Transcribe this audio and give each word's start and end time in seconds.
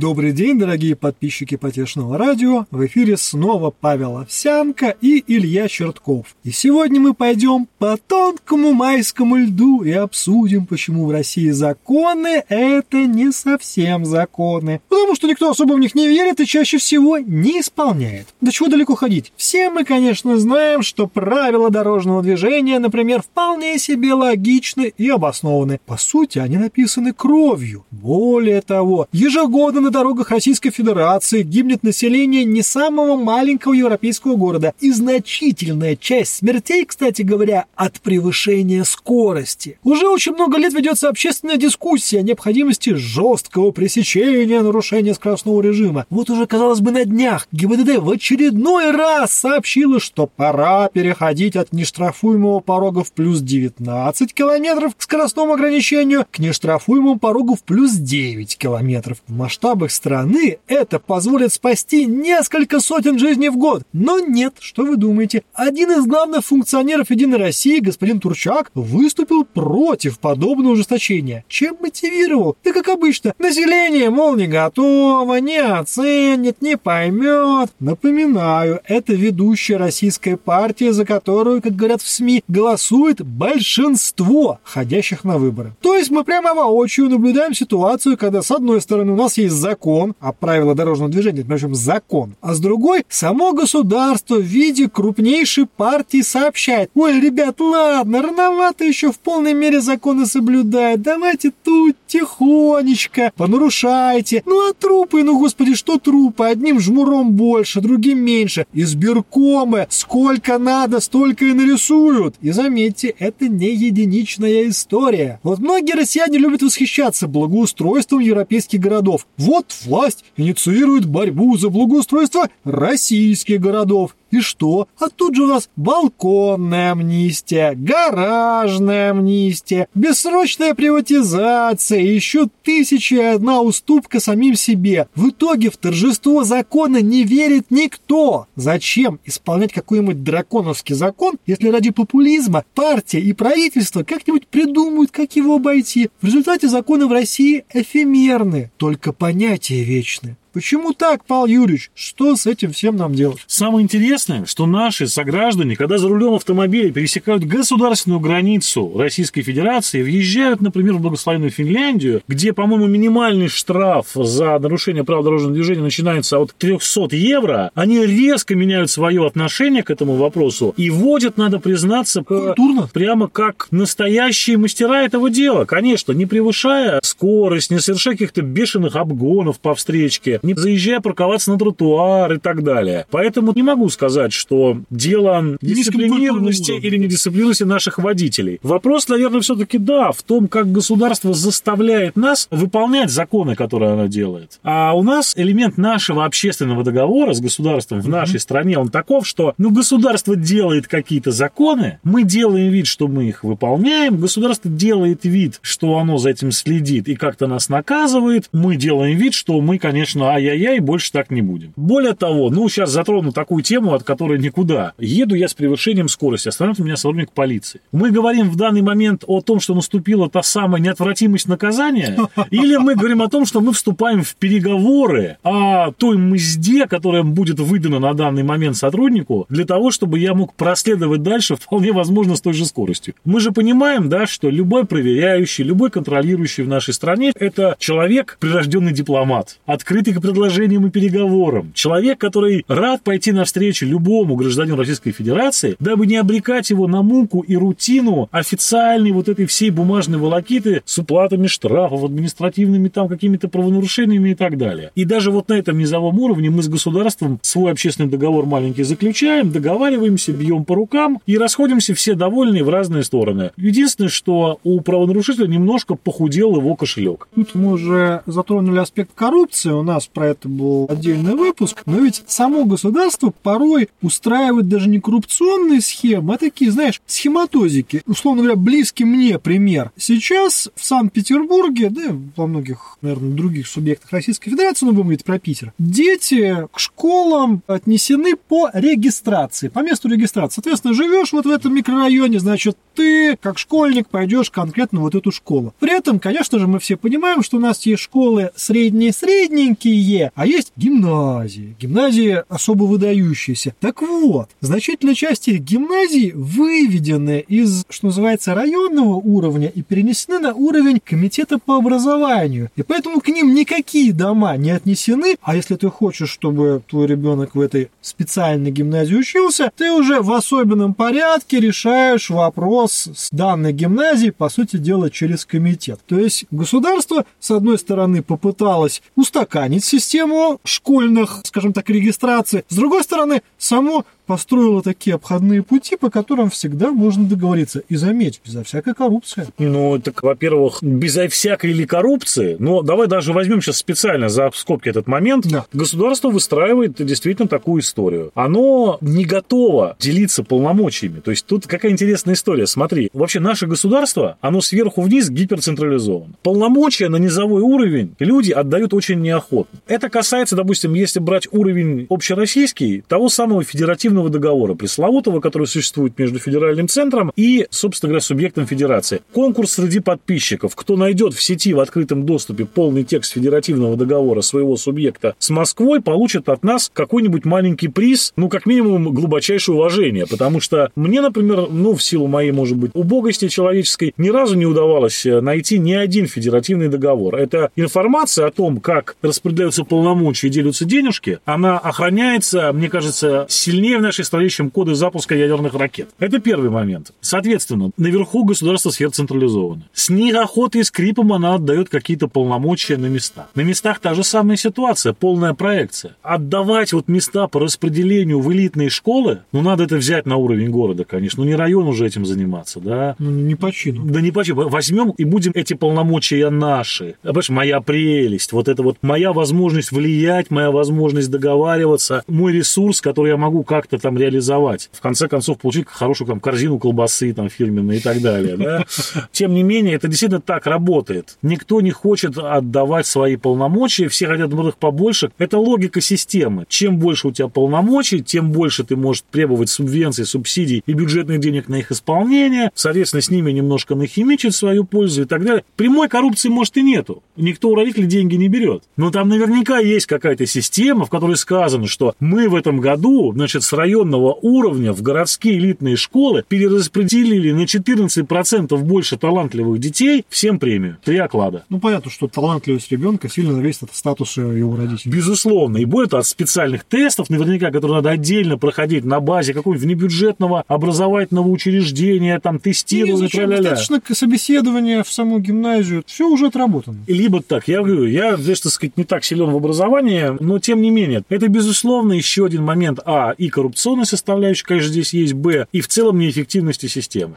Добрый 0.00 0.30
день, 0.30 0.56
дорогие 0.56 0.94
подписчики 0.94 1.56
Потешного 1.56 2.16
радио. 2.16 2.66
В 2.70 2.86
эфире 2.86 3.16
снова 3.16 3.72
Павел 3.72 4.18
Овсянко 4.18 4.94
и 5.00 5.24
Илья 5.26 5.66
Чертков. 5.66 6.36
И 6.44 6.52
сегодня 6.52 7.00
мы 7.00 7.14
пойдем 7.14 7.66
по 7.78 7.96
тонкому 7.96 8.74
майскому 8.74 9.34
льду 9.34 9.82
и 9.82 9.90
обсудим, 9.90 10.66
почему 10.66 11.06
в 11.06 11.10
России 11.10 11.50
законы– 11.50 12.44
это 12.48 13.06
не 13.06 13.32
совсем 13.32 14.04
законы. 14.04 14.80
Потому 14.88 15.16
что 15.16 15.26
никто 15.26 15.50
особо 15.50 15.72
в 15.72 15.80
них 15.80 15.96
не 15.96 16.06
верит 16.06 16.38
и 16.38 16.46
чаще 16.46 16.78
всего 16.78 17.18
не 17.18 17.60
исполняет. 17.60 18.28
До 18.40 18.52
чего 18.52 18.68
далеко 18.68 18.94
ходить? 18.94 19.32
Все 19.36 19.68
мы, 19.68 19.84
конечно, 19.84 20.38
знаем, 20.38 20.82
что 20.82 21.08
правила 21.08 21.70
дорожного 21.70 22.22
движения, 22.22 22.78
например, 22.78 23.22
вполне 23.22 23.80
себе 23.80 24.12
логичны 24.12 24.92
и 24.96 25.08
обоснованы. 25.08 25.80
По 25.86 25.96
сути, 25.96 26.38
они 26.38 26.56
написаны 26.56 27.12
кровью. 27.12 27.84
Более 27.90 28.60
того, 28.60 29.08
ежегодно 29.10 29.87
на 29.88 29.92
дорогах 29.92 30.30
Российской 30.30 30.68
Федерации 30.68 31.42
гибнет 31.42 31.82
население 31.82 32.44
не 32.44 32.60
самого 32.60 33.16
маленького 33.16 33.72
европейского 33.72 34.36
города. 34.36 34.74
И 34.80 34.92
значительная 34.92 35.96
часть 35.96 36.36
смертей, 36.36 36.84
кстати 36.84 37.22
говоря, 37.22 37.64
от 37.74 37.98
превышения 38.02 38.84
скорости. 38.84 39.78
Уже 39.82 40.06
очень 40.06 40.34
много 40.34 40.58
лет 40.58 40.74
ведется 40.74 41.08
общественная 41.08 41.56
дискуссия 41.56 42.18
о 42.18 42.22
необходимости 42.22 42.90
жесткого 42.90 43.70
пресечения 43.70 44.60
нарушения 44.60 45.14
скоростного 45.14 45.62
режима. 45.62 46.04
Вот 46.10 46.28
уже, 46.28 46.46
казалось 46.46 46.80
бы, 46.80 46.90
на 46.90 47.06
днях 47.06 47.48
ГИБДД 47.52 47.96
в 47.96 48.10
очередной 48.10 48.90
раз 48.90 49.32
сообщила, 49.32 50.00
что 50.00 50.26
пора 50.26 50.90
переходить 50.92 51.56
от 51.56 51.72
нештрафуемого 51.72 52.60
порога 52.60 53.04
в 53.04 53.12
плюс 53.12 53.40
19 53.40 54.34
километров 54.34 54.94
к 54.96 55.00
скоростному 55.02 55.54
ограничению 55.54 56.26
к 56.30 56.40
нештрафуемому 56.40 57.18
порогу 57.18 57.54
в 57.54 57.62
плюс 57.62 57.92
9 57.92 58.58
километров. 58.58 59.16
В 59.26 59.32
масштаб 59.32 59.67
масштабах 59.68 59.90
страны 59.90 60.58
это 60.66 60.98
позволит 60.98 61.52
спасти 61.52 62.06
несколько 62.06 62.80
сотен 62.80 63.18
жизней 63.18 63.50
в 63.50 63.56
год. 63.56 63.82
Но 63.92 64.18
нет, 64.18 64.54
что 64.60 64.84
вы 64.84 64.96
думаете? 64.96 65.42
Один 65.52 65.90
из 65.92 66.06
главных 66.06 66.44
функционеров 66.44 67.10
Единой 67.10 67.38
России, 67.38 67.80
господин 67.80 68.18
Турчак, 68.18 68.70
выступил 68.74 69.44
против 69.44 70.18
подобного 70.18 70.72
ужесточения. 70.72 71.44
Чем 71.48 71.76
мотивировал? 71.80 72.56
Да 72.64 72.72
как 72.72 72.88
обычно, 72.88 73.34
население, 73.38 74.08
мол, 74.08 74.36
не 74.36 74.46
готово, 74.46 75.38
не 75.40 75.58
оценит, 75.58 76.62
не 76.62 76.78
поймет. 76.78 77.70
Напоминаю, 77.78 78.80
это 78.86 79.12
ведущая 79.12 79.76
российская 79.76 80.36
партия, 80.36 80.92
за 80.92 81.04
которую, 81.04 81.60
как 81.60 81.76
говорят 81.76 82.00
в 82.00 82.08
СМИ, 82.08 82.42
голосует 82.48 83.20
большинство 83.20 84.60
ходящих 84.62 85.24
на 85.24 85.36
выборы. 85.36 85.74
То 85.82 85.94
есть 85.94 86.10
мы 86.10 86.24
прямо 86.24 86.54
воочию 86.54 87.10
наблюдаем 87.10 87.52
ситуацию, 87.52 88.16
когда 88.16 88.40
с 88.42 88.50
одной 88.50 88.80
стороны 88.80 89.12
у 89.12 89.16
нас 89.16 89.36
есть 89.36 89.57
закон, 89.58 90.14
а 90.20 90.32
правила 90.32 90.74
дорожного 90.74 91.10
движения, 91.10 91.40
это, 91.40 91.48
причем 91.48 91.74
закон, 91.74 92.34
а 92.40 92.54
с 92.54 92.60
другой 92.60 93.04
само 93.08 93.52
государство 93.52 94.36
в 94.36 94.42
виде 94.42 94.88
крупнейшей 94.88 95.66
партии 95.66 96.22
сообщает, 96.22 96.90
ой, 96.94 97.20
ребят, 97.20 97.60
ладно, 97.60 98.22
рановато 98.22 98.84
еще 98.84 99.12
в 99.12 99.18
полной 99.18 99.54
мере 99.54 99.80
законы 99.80 100.26
соблюдать, 100.26 101.02
давайте 101.02 101.50
тут 101.50 101.96
тихонечко, 102.06 103.32
понарушайте. 103.36 104.42
Ну 104.46 104.68
а 104.68 104.72
трупы, 104.72 105.22
ну 105.22 105.38
господи, 105.38 105.74
что 105.74 105.98
трупы, 105.98 106.44
одним 106.44 106.80
жмуром 106.80 107.32
больше, 107.32 107.80
другим 107.80 108.18
меньше. 108.18 108.66
Избиркомы 108.72 109.86
сколько 109.90 110.58
надо, 110.58 111.00
столько 111.00 111.44
и 111.44 111.52
нарисуют. 111.52 112.36
И 112.40 112.50
заметьте, 112.50 113.14
это 113.18 113.48
не 113.48 113.74
единичная 113.74 114.68
история. 114.68 115.40
Вот 115.42 115.58
многие 115.58 115.92
россияне 115.92 116.38
любят 116.38 116.62
восхищаться 116.62 117.26
благоустройством 117.26 118.20
европейских 118.20 118.80
городов. 118.80 119.26
Вот 119.48 119.74
власть 119.86 120.26
инициирует 120.36 121.06
борьбу 121.06 121.56
за 121.56 121.70
благоустройство 121.70 122.50
российских 122.64 123.62
городов. 123.62 124.14
И 124.30 124.40
что? 124.40 124.88
А 124.98 125.08
тут 125.08 125.34
же 125.34 125.44
у 125.44 125.46
нас 125.46 125.70
балконная 125.76 126.92
амнистия, 126.92 127.74
гаражная 127.74 129.10
амнистия, 129.10 129.88
бессрочная 129.94 130.74
приватизация, 130.74 132.00
еще 132.00 132.48
тысяча 132.62 133.16
и 133.16 133.20
одна 133.20 133.62
уступка 133.62 134.20
самим 134.20 134.54
себе. 134.54 135.08
В 135.14 135.30
итоге 135.30 135.70
в 135.70 135.76
торжество 135.76 136.44
закона 136.44 137.00
не 137.00 137.24
верит 137.24 137.66
никто. 137.70 138.46
Зачем 138.56 139.18
исполнять 139.24 139.72
какой-нибудь 139.72 140.22
драконовский 140.22 140.94
закон, 140.94 141.36
если 141.46 141.68
ради 141.68 141.90
популизма 141.90 142.64
партия 142.74 143.20
и 143.20 143.32
правительство 143.32 144.02
как-нибудь 144.02 144.46
придумают, 144.46 145.10
как 145.10 145.36
его 145.36 145.56
обойти? 145.56 146.10
В 146.20 146.26
результате 146.26 146.68
законы 146.68 147.06
в 147.06 147.12
России 147.12 147.64
эфемерны, 147.72 148.70
только 148.76 149.12
понятия 149.12 149.82
вечны. 149.82 150.36
Почему 150.52 150.92
так, 150.92 151.24
Павел 151.24 151.46
Юрьевич? 151.46 151.90
Что 151.94 152.34
с 152.34 152.46
этим 152.46 152.72
всем 152.72 152.96
нам 152.96 153.14
делать? 153.14 153.38
Самое 153.46 153.84
интересное, 153.84 154.46
что 154.46 154.66
наши 154.66 155.06
сограждане, 155.06 155.76
когда 155.76 155.98
за 155.98 156.08
рулем 156.08 156.34
автомобиля 156.34 156.90
пересекают 156.90 157.44
государственную 157.44 158.20
границу 158.20 158.92
Российской 158.96 159.42
Федерации, 159.42 160.02
въезжают, 160.02 160.60
например, 160.60 160.94
в 160.94 161.00
благословенную 161.00 161.50
Финляндию, 161.50 162.22
где, 162.28 162.52
по-моему, 162.52 162.86
минимальный 162.86 163.48
штраф 163.48 164.08
за 164.14 164.58
нарушение 164.58 165.04
правил 165.04 165.22
дорожного 165.22 165.54
движения 165.54 165.82
начинается 165.82 166.38
от 166.38 166.54
300 166.56 167.14
евро, 167.16 167.70
они 167.74 168.04
резко 168.04 168.54
меняют 168.54 168.90
свое 168.90 169.26
отношение 169.26 169.82
к 169.82 169.90
этому 169.90 170.14
вопросу 170.14 170.74
и 170.76 170.90
водят, 170.90 171.36
надо 171.36 171.58
признаться, 171.58 172.22
Культурно. 172.22 172.88
прямо 172.92 173.28
как 173.28 173.68
настоящие 173.70 174.56
мастера 174.56 175.04
этого 175.04 175.30
дела. 175.30 175.64
Конечно, 175.66 176.12
не 176.12 176.26
превышая 176.26 177.00
скорость, 177.02 177.70
не 177.70 177.80
совершая 177.80 178.14
каких-то 178.14 178.42
бешеных 178.42 178.96
обгонов 178.96 179.60
по 179.60 179.74
встречке, 179.74 180.37
не 180.42 180.54
заезжая 180.54 181.00
парковаться 181.00 181.52
на 181.52 181.58
тротуар 181.58 182.34
и 182.34 182.38
так 182.38 182.62
далее. 182.62 183.06
Поэтому 183.10 183.52
не 183.54 183.62
могу 183.62 183.88
сказать, 183.88 184.32
что 184.32 184.78
дело 184.90 185.56
дисциплинированности 185.60 186.72
или 186.72 186.96
недисциплинированности 186.96 187.64
наших 187.64 187.98
водителей. 187.98 188.58
Вопрос, 188.62 189.08
наверное, 189.08 189.40
все-таки 189.40 189.78
да, 189.78 190.12
в 190.12 190.22
том, 190.22 190.48
как 190.48 190.70
государство 190.70 191.34
заставляет 191.34 192.16
нас 192.16 192.48
выполнять 192.50 193.10
законы, 193.10 193.54
которые 193.54 193.92
оно 193.92 194.06
делает. 194.06 194.58
А 194.62 194.94
у 194.94 195.02
нас 195.02 195.34
элемент 195.36 195.78
нашего 195.78 196.24
общественного 196.24 196.84
договора 196.84 197.32
с 197.32 197.40
государством 197.40 198.00
в 198.00 198.08
нашей 198.08 198.40
стране, 198.40 198.78
он 198.78 198.88
таков, 198.88 199.26
что 199.26 199.54
ну, 199.58 199.70
государство 199.70 200.36
делает 200.36 200.88
какие-то 200.88 201.30
законы, 201.30 201.98
мы 202.02 202.24
делаем 202.24 202.70
вид, 202.70 202.86
что 202.86 203.08
мы 203.08 203.28
их 203.28 203.44
выполняем, 203.44 204.18
государство 204.18 204.70
делает 204.70 205.24
вид, 205.24 205.58
что 205.62 205.98
оно 205.98 206.18
за 206.18 206.30
этим 206.30 206.52
следит 206.52 207.08
и 207.08 207.14
как-то 207.14 207.46
нас 207.46 207.68
наказывает, 207.68 208.48
мы 208.52 208.76
делаем 208.76 209.16
вид, 209.16 209.34
что 209.34 209.60
мы, 209.60 209.78
конечно, 209.78 210.27
ай-яй-яй, 210.28 210.80
больше 210.80 211.12
так 211.12 211.30
не 211.30 211.42
будем. 211.42 211.72
Более 211.76 212.14
того, 212.14 212.50
ну, 212.50 212.68
сейчас 212.68 212.90
затрону 212.90 213.32
такую 213.32 213.62
тему, 213.62 213.94
от 213.94 214.02
которой 214.02 214.38
никуда. 214.38 214.92
Еду 214.98 215.34
я 215.34 215.48
с 215.48 215.54
превышением 215.54 216.08
скорости, 216.08 216.48
останавливает 216.48 216.84
меня 216.86 216.96
сотрудник 216.96 217.32
полиции. 217.32 217.80
Мы 217.92 218.10
говорим 218.10 218.50
в 218.50 218.56
данный 218.56 218.82
момент 218.82 219.24
о 219.26 219.40
том, 219.40 219.60
что 219.60 219.74
наступила 219.74 220.28
та 220.28 220.42
самая 220.42 220.80
неотвратимость 220.80 221.48
наказания, 221.48 222.16
или 222.50 222.76
мы 222.76 222.94
говорим 222.94 223.22
о 223.22 223.28
том, 223.28 223.46
что 223.46 223.60
мы 223.60 223.72
вступаем 223.72 224.22
в 224.22 224.34
переговоры 224.36 225.38
о 225.42 225.92
той 225.92 226.16
мзде, 226.16 226.86
которая 226.86 227.22
будет 227.22 227.60
выдана 227.60 227.98
на 227.98 228.14
данный 228.14 228.42
момент 228.42 228.76
сотруднику, 228.76 229.46
для 229.48 229.64
того, 229.64 229.90
чтобы 229.90 230.18
я 230.18 230.34
мог 230.34 230.54
проследовать 230.54 231.22
дальше, 231.22 231.56
вполне 231.56 231.92
возможно, 231.92 232.36
с 232.36 232.40
той 232.40 232.52
же 232.52 232.64
скоростью. 232.64 233.14
Мы 233.24 233.40
же 233.40 233.52
понимаем, 233.52 234.08
да, 234.08 234.26
что 234.26 234.50
любой 234.50 234.84
проверяющий, 234.86 235.64
любой 235.64 235.90
контролирующий 235.90 236.64
в 236.64 236.68
нашей 236.68 236.94
стране– 236.94 237.32
это 237.34 237.76
человек, 237.78 238.36
прирожденный 238.40 238.92
дипломат, 238.92 239.58
открытый 239.66 240.14
предложениям 240.20 240.86
и 240.86 240.90
переговорам. 240.90 241.72
Человек, 241.74 242.18
который 242.18 242.64
рад 242.68 243.02
пойти 243.02 243.32
навстречу 243.32 243.86
любому 243.86 244.36
гражданину 244.36 244.76
Российской 244.76 245.12
Федерации, 245.12 245.76
дабы 245.80 246.06
не 246.06 246.16
обрекать 246.16 246.70
его 246.70 246.86
на 246.86 247.02
муку 247.02 247.40
и 247.40 247.56
рутину 247.56 248.28
официальной 248.32 249.12
вот 249.12 249.28
этой 249.28 249.46
всей 249.46 249.70
бумажной 249.70 250.18
волокиты 250.18 250.82
с 250.84 250.98
уплатами 250.98 251.46
штрафов, 251.46 252.04
административными 252.04 252.88
там 252.88 253.08
какими-то 253.08 253.48
правонарушениями 253.48 254.30
и 254.30 254.34
так 254.34 254.58
далее. 254.58 254.90
И 254.94 255.04
даже 255.04 255.30
вот 255.30 255.48
на 255.48 255.54
этом 255.54 255.78
низовом 255.78 256.18
уровне 256.18 256.50
мы 256.50 256.62
с 256.62 256.68
государством 256.68 257.38
свой 257.42 257.72
общественный 257.72 258.10
договор 258.10 258.46
маленький 258.46 258.82
заключаем, 258.82 259.52
договариваемся, 259.52 260.32
бьем 260.32 260.64
по 260.64 260.74
рукам 260.74 261.20
и 261.26 261.38
расходимся 261.38 261.94
все 261.94 262.14
довольные 262.14 262.64
в 262.64 262.68
разные 262.68 263.04
стороны. 263.04 263.50
Единственное, 263.56 264.10
что 264.10 264.58
у 264.64 264.80
правонарушителя 264.80 265.46
немножко 265.46 265.94
похудел 265.94 266.56
его 266.56 266.74
кошелек. 266.74 267.28
Тут 267.34 267.54
мы 267.54 267.72
уже 267.72 268.22
затронули 268.26 268.78
аспект 268.78 269.10
коррупции 269.14 269.70
у 269.70 269.82
нас 269.82 270.07
про 270.12 270.28
это 270.28 270.48
был 270.48 270.86
отдельный 270.88 271.34
выпуск, 271.34 271.82
но 271.86 271.98
ведь 271.98 272.22
само 272.26 272.64
государство 272.64 273.32
порой 273.42 273.88
устраивает 274.02 274.68
даже 274.68 274.88
не 274.88 275.00
коррупционные 275.00 275.80
схемы, 275.80 276.34
а 276.34 276.38
такие, 276.38 276.70
знаешь, 276.70 277.00
схематозики. 277.06 278.02
Условно 278.06 278.42
говоря, 278.42 278.56
близкий 278.56 279.04
мне 279.04 279.38
пример. 279.38 279.90
Сейчас 279.96 280.68
в 280.74 280.84
Санкт-Петербурге, 280.84 281.90
да 281.90 282.16
во 282.36 282.46
многих, 282.46 282.98
наверное, 283.00 283.32
других 283.32 283.66
субъектах 283.66 284.12
Российской 284.12 284.50
Федерации, 284.50 284.86
ну, 284.86 284.92
будем 284.92 285.04
говорить 285.04 285.24
про 285.24 285.38
Питер, 285.38 285.72
дети 285.78 286.66
к 286.72 286.78
школам 286.78 287.62
отнесены 287.66 288.36
по 288.36 288.70
регистрации, 288.72 289.68
по 289.68 289.80
месту 289.80 290.08
регистрации. 290.08 290.56
Соответственно, 290.56 290.94
живешь 290.94 291.32
вот 291.32 291.46
в 291.46 291.50
этом 291.50 291.74
микрорайоне, 291.74 292.40
значит, 292.40 292.76
ты, 292.94 293.36
как 293.36 293.58
школьник, 293.58 294.08
пойдешь 294.08 294.50
конкретно 294.50 295.00
вот 295.00 295.14
эту 295.14 295.30
школу. 295.30 295.74
При 295.78 295.96
этом, 295.96 296.18
конечно 296.18 296.58
же, 296.58 296.66
мы 296.66 296.78
все 296.78 296.96
понимаем, 296.96 297.42
что 297.42 297.58
у 297.58 297.60
нас 297.60 297.86
есть 297.86 298.02
школы 298.02 298.50
средние-средненькие, 298.56 299.97
а 300.34 300.46
есть 300.46 300.72
гимназии. 300.76 301.76
Гимназии 301.80 302.42
особо 302.48 302.84
выдающиеся. 302.84 303.74
Так 303.80 304.02
вот, 304.02 304.48
значительная 304.60 305.14
часть 305.14 305.48
их 305.48 305.60
гимназий 305.60 306.32
выведены 306.32 307.44
из, 307.46 307.84
что 307.88 308.06
называется, 308.06 308.54
районного 308.54 309.14
уровня 309.14 309.68
и 309.68 309.82
перенесены 309.82 310.38
на 310.38 310.54
уровень 310.54 311.00
комитета 311.04 311.58
по 311.58 311.76
образованию. 311.76 312.70
И 312.76 312.82
поэтому 312.82 313.20
к 313.20 313.28
ним 313.28 313.54
никакие 313.54 314.12
дома 314.12 314.56
не 314.56 314.70
отнесены. 314.70 315.36
А 315.42 315.56
если 315.56 315.76
ты 315.76 315.88
хочешь, 315.88 316.30
чтобы 316.30 316.82
твой 316.88 317.06
ребенок 317.06 317.54
в 317.54 317.60
этой 317.60 317.90
специальной 318.00 318.70
гимназии 318.70 319.14
учился, 319.14 319.72
ты 319.76 319.90
уже 319.92 320.20
в 320.20 320.32
особенном 320.32 320.94
порядке 320.94 321.60
решаешь 321.60 322.30
вопрос 322.30 323.08
с 323.14 323.30
данной 323.30 323.72
гимназией, 323.72 324.32
по 324.32 324.48
сути 324.48 324.76
дела, 324.76 325.10
через 325.10 325.44
комитет. 325.44 326.00
То 326.06 326.18
есть 326.18 326.44
государство, 326.50 327.24
с 327.40 327.50
одной 327.50 327.78
стороны, 327.78 328.22
попыталось 328.22 329.02
устаканить 329.16 329.84
систему 329.88 330.60
школьных, 330.64 331.40
скажем 331.44 331.72
так, 331.72 331.88
регистраций, 331.90 332.64
с 332.68 332.76
другой 332.76 333.02
стороны, 333.02 333.42
само 333.58 334.04
построила 334.28 334.82
такие 334.82 335.14
обходные 335.14 335.62
пути, 335.62 335.96
по 335.96 336.10
которым 336.10 336.50
всегда 336.50 336.92
можно 336.92 337.24
договориться. 337.24 337.82
И 337.88 337.96
заметь, 337.96 338.42
безо 338.44 338.62
всякой 338.62 338.94
коррупции. 338.94 339.46
Ну, 339.58 339.98
так, 339.98 340.22
во-первых, 340.22 340.82
безо 340.82 341.28
всякой 341.28 341.72
ли 341.72 341.86
коррупции, 341.86 342.56
но 342.58 342.82
давай 342.82 343.08
даже 343.08 343.32
возьмем 343.32 343.62
сейчас 343.62 343.78
специально 343.78 344.28
за 344.28 344.50
скобки 344.54 344.90
этот 344.90 345.06
момент. 345.06 345.46
Да. 345.46 345.64
Государство 345.72 346.28
выстраивает 346.28 347.02
действительно 347.04 347.48
такую 347.48 347.80
историю. 347.80 348.30
Оно 348.34 348.98
не 349.00 349.24
готово 349.24 349.96
делиться 349.98 350.44
полномочиями. 350.44 351.20
То 351.20 351.30
есть 351.30 351.46
тут 351.46 351.66
какая 351.66 351.90
интересная 351.90 352.34
история. 352.34 352.66
Смотри, 352.66 353.08
вообще 353.14 353.40
наше 353.40 353.66
государство, 353.66 354.36
оно 354.42 354.60
сверху 354.60 355.00
вниз 355.00 355.30
гиперцентрализовано. 355.30 356.34
Полномочия 356.42 357.08
на 357.08 357.16
низовой 357.16 357.62
уровень 357.62 358.14
люди 358.18 358.52
отдают 358.52 358.92
очень 358.92 359.22
неохотно. 359.22 359.78
Это 359.86 360.10
касается, 360.10 360.54
допустим, 360.54 360.92
если 360.92 361.18
брать 361.18 361.48
уровень 361.50 362.06
общероссийский, 362.10 363.02
того 363.08 363.30
самого 363.30 363.64
федеративного 363.64 364.17
коллективного 364.18 364.30
договора 364.30 364.74
пресловутого, 364.74 365.40
который 365.40 365.66
существует 365.66 366.18
между 366.18 366.38
федеральным 366.38 366.88
центром 366.88 367.32
и, 367.36 367.66
собственно 367.70 368.08
говоря, 368.08 368.20
субъектом 368.20 368.66
федерации. 368.66 369.20
Конкурс 369.32 369.72
среди 369.72 370.00
подписчиков. 370.00 370.74
Кто 370.74 370.96
найдет 370.96 371.34
в 371.34 371.42
сети 371.42 371.74
в 371.74 371.80
открытом 371.80 372.24
доступе 372.24 372.64
полный 372.64 373.04
текст 373.04 373.32
федеративного 373.32 373.96
договора 373.96 374.40
своего 374.40 374.76
субъекта 374.76 375.34
с 375.38 375.50
Москвой, 375.50 376.00
получит 376.00 376.48
от 376.48 376.64
нас 376.64 376.90
какой-нибудь 376.92 377.44
маленький 377.44 377.88
приз, 377.88 378.32
ну, 378.36 378.48
как 378.48 378.66
минимум, 378.66 379.14
глубочайшее 379.14 379.76
уважение. 379.76 380.26
Потому 380.26 380.60
что 380.60 380.90
мне, 380.96 381.20
например, 381.20 381.68
ну, 381.70 381.94
в 381.94 382.02
силу 382.02 382.26
моей, 382.26 382.52
может 382.52 382.76
быть, 382.76 382.90
убогости 382.94 383.48
человеческой, 383.48 384.14
ни 384.16 384.30
разу 384.30 384.56
не 384.56 384.66
удавалось 384.66 385.26
э, 385.26 385.40
найти 385.40 385.78
ни 385.78 385.92
один 385.92 386.26
федеративный 386.26 386.88
договор. 386.88 387.36
Это 387.36 387.70
информация 387.76 388.46
о 388.46 388.50
том, 388.50 388.80
как 388.80 389.16
распределяются 389.22 389.84
полномочия 389.84 390.48
и 390.48 390.50
делятся 390.50 390.84
денежки, 390.84 391.38
она 391.44 391.78
охраняется, 391.78 392.72
мне 392.72 392.88
кажется, 392.88 393.46
сильнее 393.48 393.98
нашей 394.08 394.24
стране, 394.24 394.48
чем 394.48 394.70
коды 394.70 394.94
запуска 394.94 395.34
ядерных 395.34 395.74
ракет. 395.74 396.08
Это 396.18 396.38
первый 396.38 396.70
момент. 396.70 397.12
Соответственно, 397.20 397.90
наверху 397.96 398.44
государство 398.44 398.90
сверхцентрализовано. 398.90 399.82
С 399.92 400.08
неохотой 400.08 400.80
и 400.80 400.84
скрипом 400.84 401.32
она 401.32 401.54
отдает 401.54 401.88
какие-то 401.88 402.28
полномочия 402.28 402.96
на 402.96 403.06
места. 403.06 403.48
На 403.54 403.62
местах 403.62 404.00
та 404.00 404.14
же 404.14 404.24
самая 404.24 404.56
ситуация, 404.56 405.12
полная 405.12 405.54
проекция. 405.54 406.16
Отдавать 406.22 406.92
вот 406.92 407.08
места 407.08 407.48
по 407.48 407.60
распределению 407.60 408.40
в 408.40 408.52
элитные 408.52 408.88
школы, 408.88 409.40
ну, 409.52 409.62
надо 409.62 409.84
это 409.84 409.96
взять 409.96 410.26
на 410.26 410.36
уровень 410.36 410.70
города, 410.70 411.04
конечно. 411.04 411.42
Ну, 411.42 411.48
не 411.48 411.54
район 411.54 411.86
уже 411.86 412.06
этим 412.06 412.24
заниматься, 412.24 412.80
да? 412.80 413.14
Ну, 413.18 413.30
не 413.30 413.54
по 413.54 413.70
чину. 413.72 414.04
Да 414.04 414.20
не 414.20 414.30
по 414.30 414.44
чину. 414.44 414.68
Возьмем 414.68 415.10
и 415.10 415.24
будем 415.24 415.52
эти 415.54 415.74
полномочия 415.74 416.50
наши. 416.50 417.16
Понимаешь, 417.22 417.50
моя 417.50 417.80
прелесть, 417.80 418.52
вот 418.52 418.68
это 418.68 418.82
вот 418.82 418.96
моя 419.02 419.32
возможность 419.32 419.92
влиять, 419.92 420.50
моя 420.50 420.70
возможность 420.70 421.30
договариваться, 421.30 422.22
мой 422.26 422.52
ресурс, 422.52 423.00
который 423.00 423.30
я 423.30 423.36
могу 423.36 423.62
как-то 423.64 423.97
там 423.98 424.16
реализовать. 424.18 424.90
В 424.92 425.00
конце 425.00 425.28
концов, 425.28 425.58
получить 425.58 425.86
хорошую 425.88 426.28
там 426.28 426.40
корзину 426.40 426.78
колбасы 426.78 427.32
там 427.32 427.48
фирменной 427.48 427.98
и 427.98 428.00
так 428.00 428.20
далее. 428.20 428.56
Да? 428.56 428.84
Тем 429.32 429.54
не 429.54 429.62
менее, 429.62 429.94
это 429.94 430.08
действительно 430.08 430.40
так 430.40 430.66
работает. 430.66 431.36
Никто 431.42 431.80
не 431.80 431.90
хочет 431.90 432.36
отдавать 432.38 433.06
свои 433.06 433.36
полномочия, 433.36 434.08
все 434.08 434.26
хотят 434.26 434.52
их 434.52 434.76
побольше. 434.76 435.30
Это 435.38 435.58
логика 435.58 436.00
системы. 436.00 436.66
Чем 436.68 436.98
больше 436.98 437.28
у 437.28 437.32
тебя 437.32 437.48
полномочий, 437.48 438.22
тем 438.22 438.50
больше 438.50 438.84
ты 438.84 438.96
можешь 438.96 439.24
требовать 439.30 439.70
субвенций, 439.70 440.24
субсидий 440.26 440.82
и 440.86 440.92
бюджетных 440.92 441.40
денег 441.40 441.68
на 441.68 441.76
их 441.76 441.90
исполнение. 441.90 442.70
Соответственно, 442.74 443.22
с 443.22 443.30
ними 443.30 443.50
немножко 443.50 443.94
нахимичить 443.94 444.54
свою 444.54 444.84
пользу 444.84 445.22
и 445.22 445.24
так 445.24 445.44
далее. 445.44 445.64
Прямой 445.76 446.08
коррупции, 446.08 446.48
может, 446.48 446.76
и 446.76 446.82
нету. 446.82 447.22
Никто 447.36 447.70
у 447.70 447.74
родителей 447.74 448.06
деньги 448.06 448.36
не 448.36 448.48
берет. 448.48 448.82
Но 448.96 449.10
там 449.10 449.28
наверняка 449.28 449.78
есть 449.78 450.06
какая-то 450.06 450.46
система, 450.46 451.06
в 451.06 451.10
которой 451.10 451.36
сказано, 451.36 451.86
что 451.86 452.14
мы 452.20 452.48
в 452.48 452.54
этом 452.54 452.80
году, 452.80 453.32
значит, 453.32 453.62
с 453.62 453.72
районного 453.88 454.34
уровня 454.42 454.92
в 454.92 455.00
городские 455.00 455.58
элитные 455.58 455.96
школы 455.96 456.44
перераспределили 456.46 457.52
на 457.52 457.62
14% 457.62 458.76
больше 458.76 459.16
талантливых 459.16 459.80
детей 459.80 460.26
всем 460.28 460.58
премию. 460.58 460.98
Три 461.02 461.16
оклада. 461.16 461.64
Ну, 461.70 461.80
понятно, 461.80 462.10
что 462.10 462.28
талантливость 462.28 462.92
ребенка 462.92 463.30
сильно 463.30 463.54
зависит 463.54 463.84
от 463.84 463.94
статуса 463.94 464.42
его 464.42 464.76
родителей. 464.76 465.14
Безусловно. 465.14 465.78
И 465.78 465.86
будет 465.86 466.12
от 466.12 466.26
специальных 466.26 466.84
тестов, 466.84 467.30
наверняка, 467.30 467.70
которые 467.70 467.96
надо 467.96 468.10
отдельно 468.10 468.58
проходить 468.58 469.04
на 469.04 469.20
базе 469.20 469.54
какого-нибудь 469.54 469.86
внебюджетного 469.86 470.64
образовательного 470.68 471.48
учреждения, 471.48 472.38
там, 472.40 472.58
тестирования, 472.58 473.28
и 473.28 473.46
достаточно 473.46 474.02
собеседования 474.14 475.02
в 475.02 475.10
саму 475.10 475.38
гимназию. 475.38 476.02
Все 476.06 476.28
уже 476.28 476.48
отработано. 476.48 476.98
Либо 477.06 477.40
так. 477.40 477.68
Я 477.68 477.82
говорю, 477.82 478.04
я, 478.04 478.36
здесь, 478.36 478.60
так 478.60 478.72
сказать, 478.72 478.98
не 478.98 479.04
так 479.04 479.24
силен 479.24 479.50
в 479.50 479.56
образовании, 479.56 480.36
но 480.40 480.58
тем 480.58 480.82
не 480.82 480.90
менее, 480.90 481.22
это, 481.30 481.48
безусловно, 481.48 482.12
еще 482.12 482.44
один 482.44 482.64
момент, 482.64 483.00
а, 483.06 483.34
и 483.38 483.48
коррупция 483.48 483.67
коррупционной 483.68 484.06
составляющей, 484.06 484.64
конечно, 484.64 484.90
здесь 484.90 485.12
есть, 485.12 485.34
б, 485.34 485.66
и 485.72 485.80
в 485.80 485.88
целом 485.88 486.18
неэффективности 486.18 486.86
системы 486.86 487.34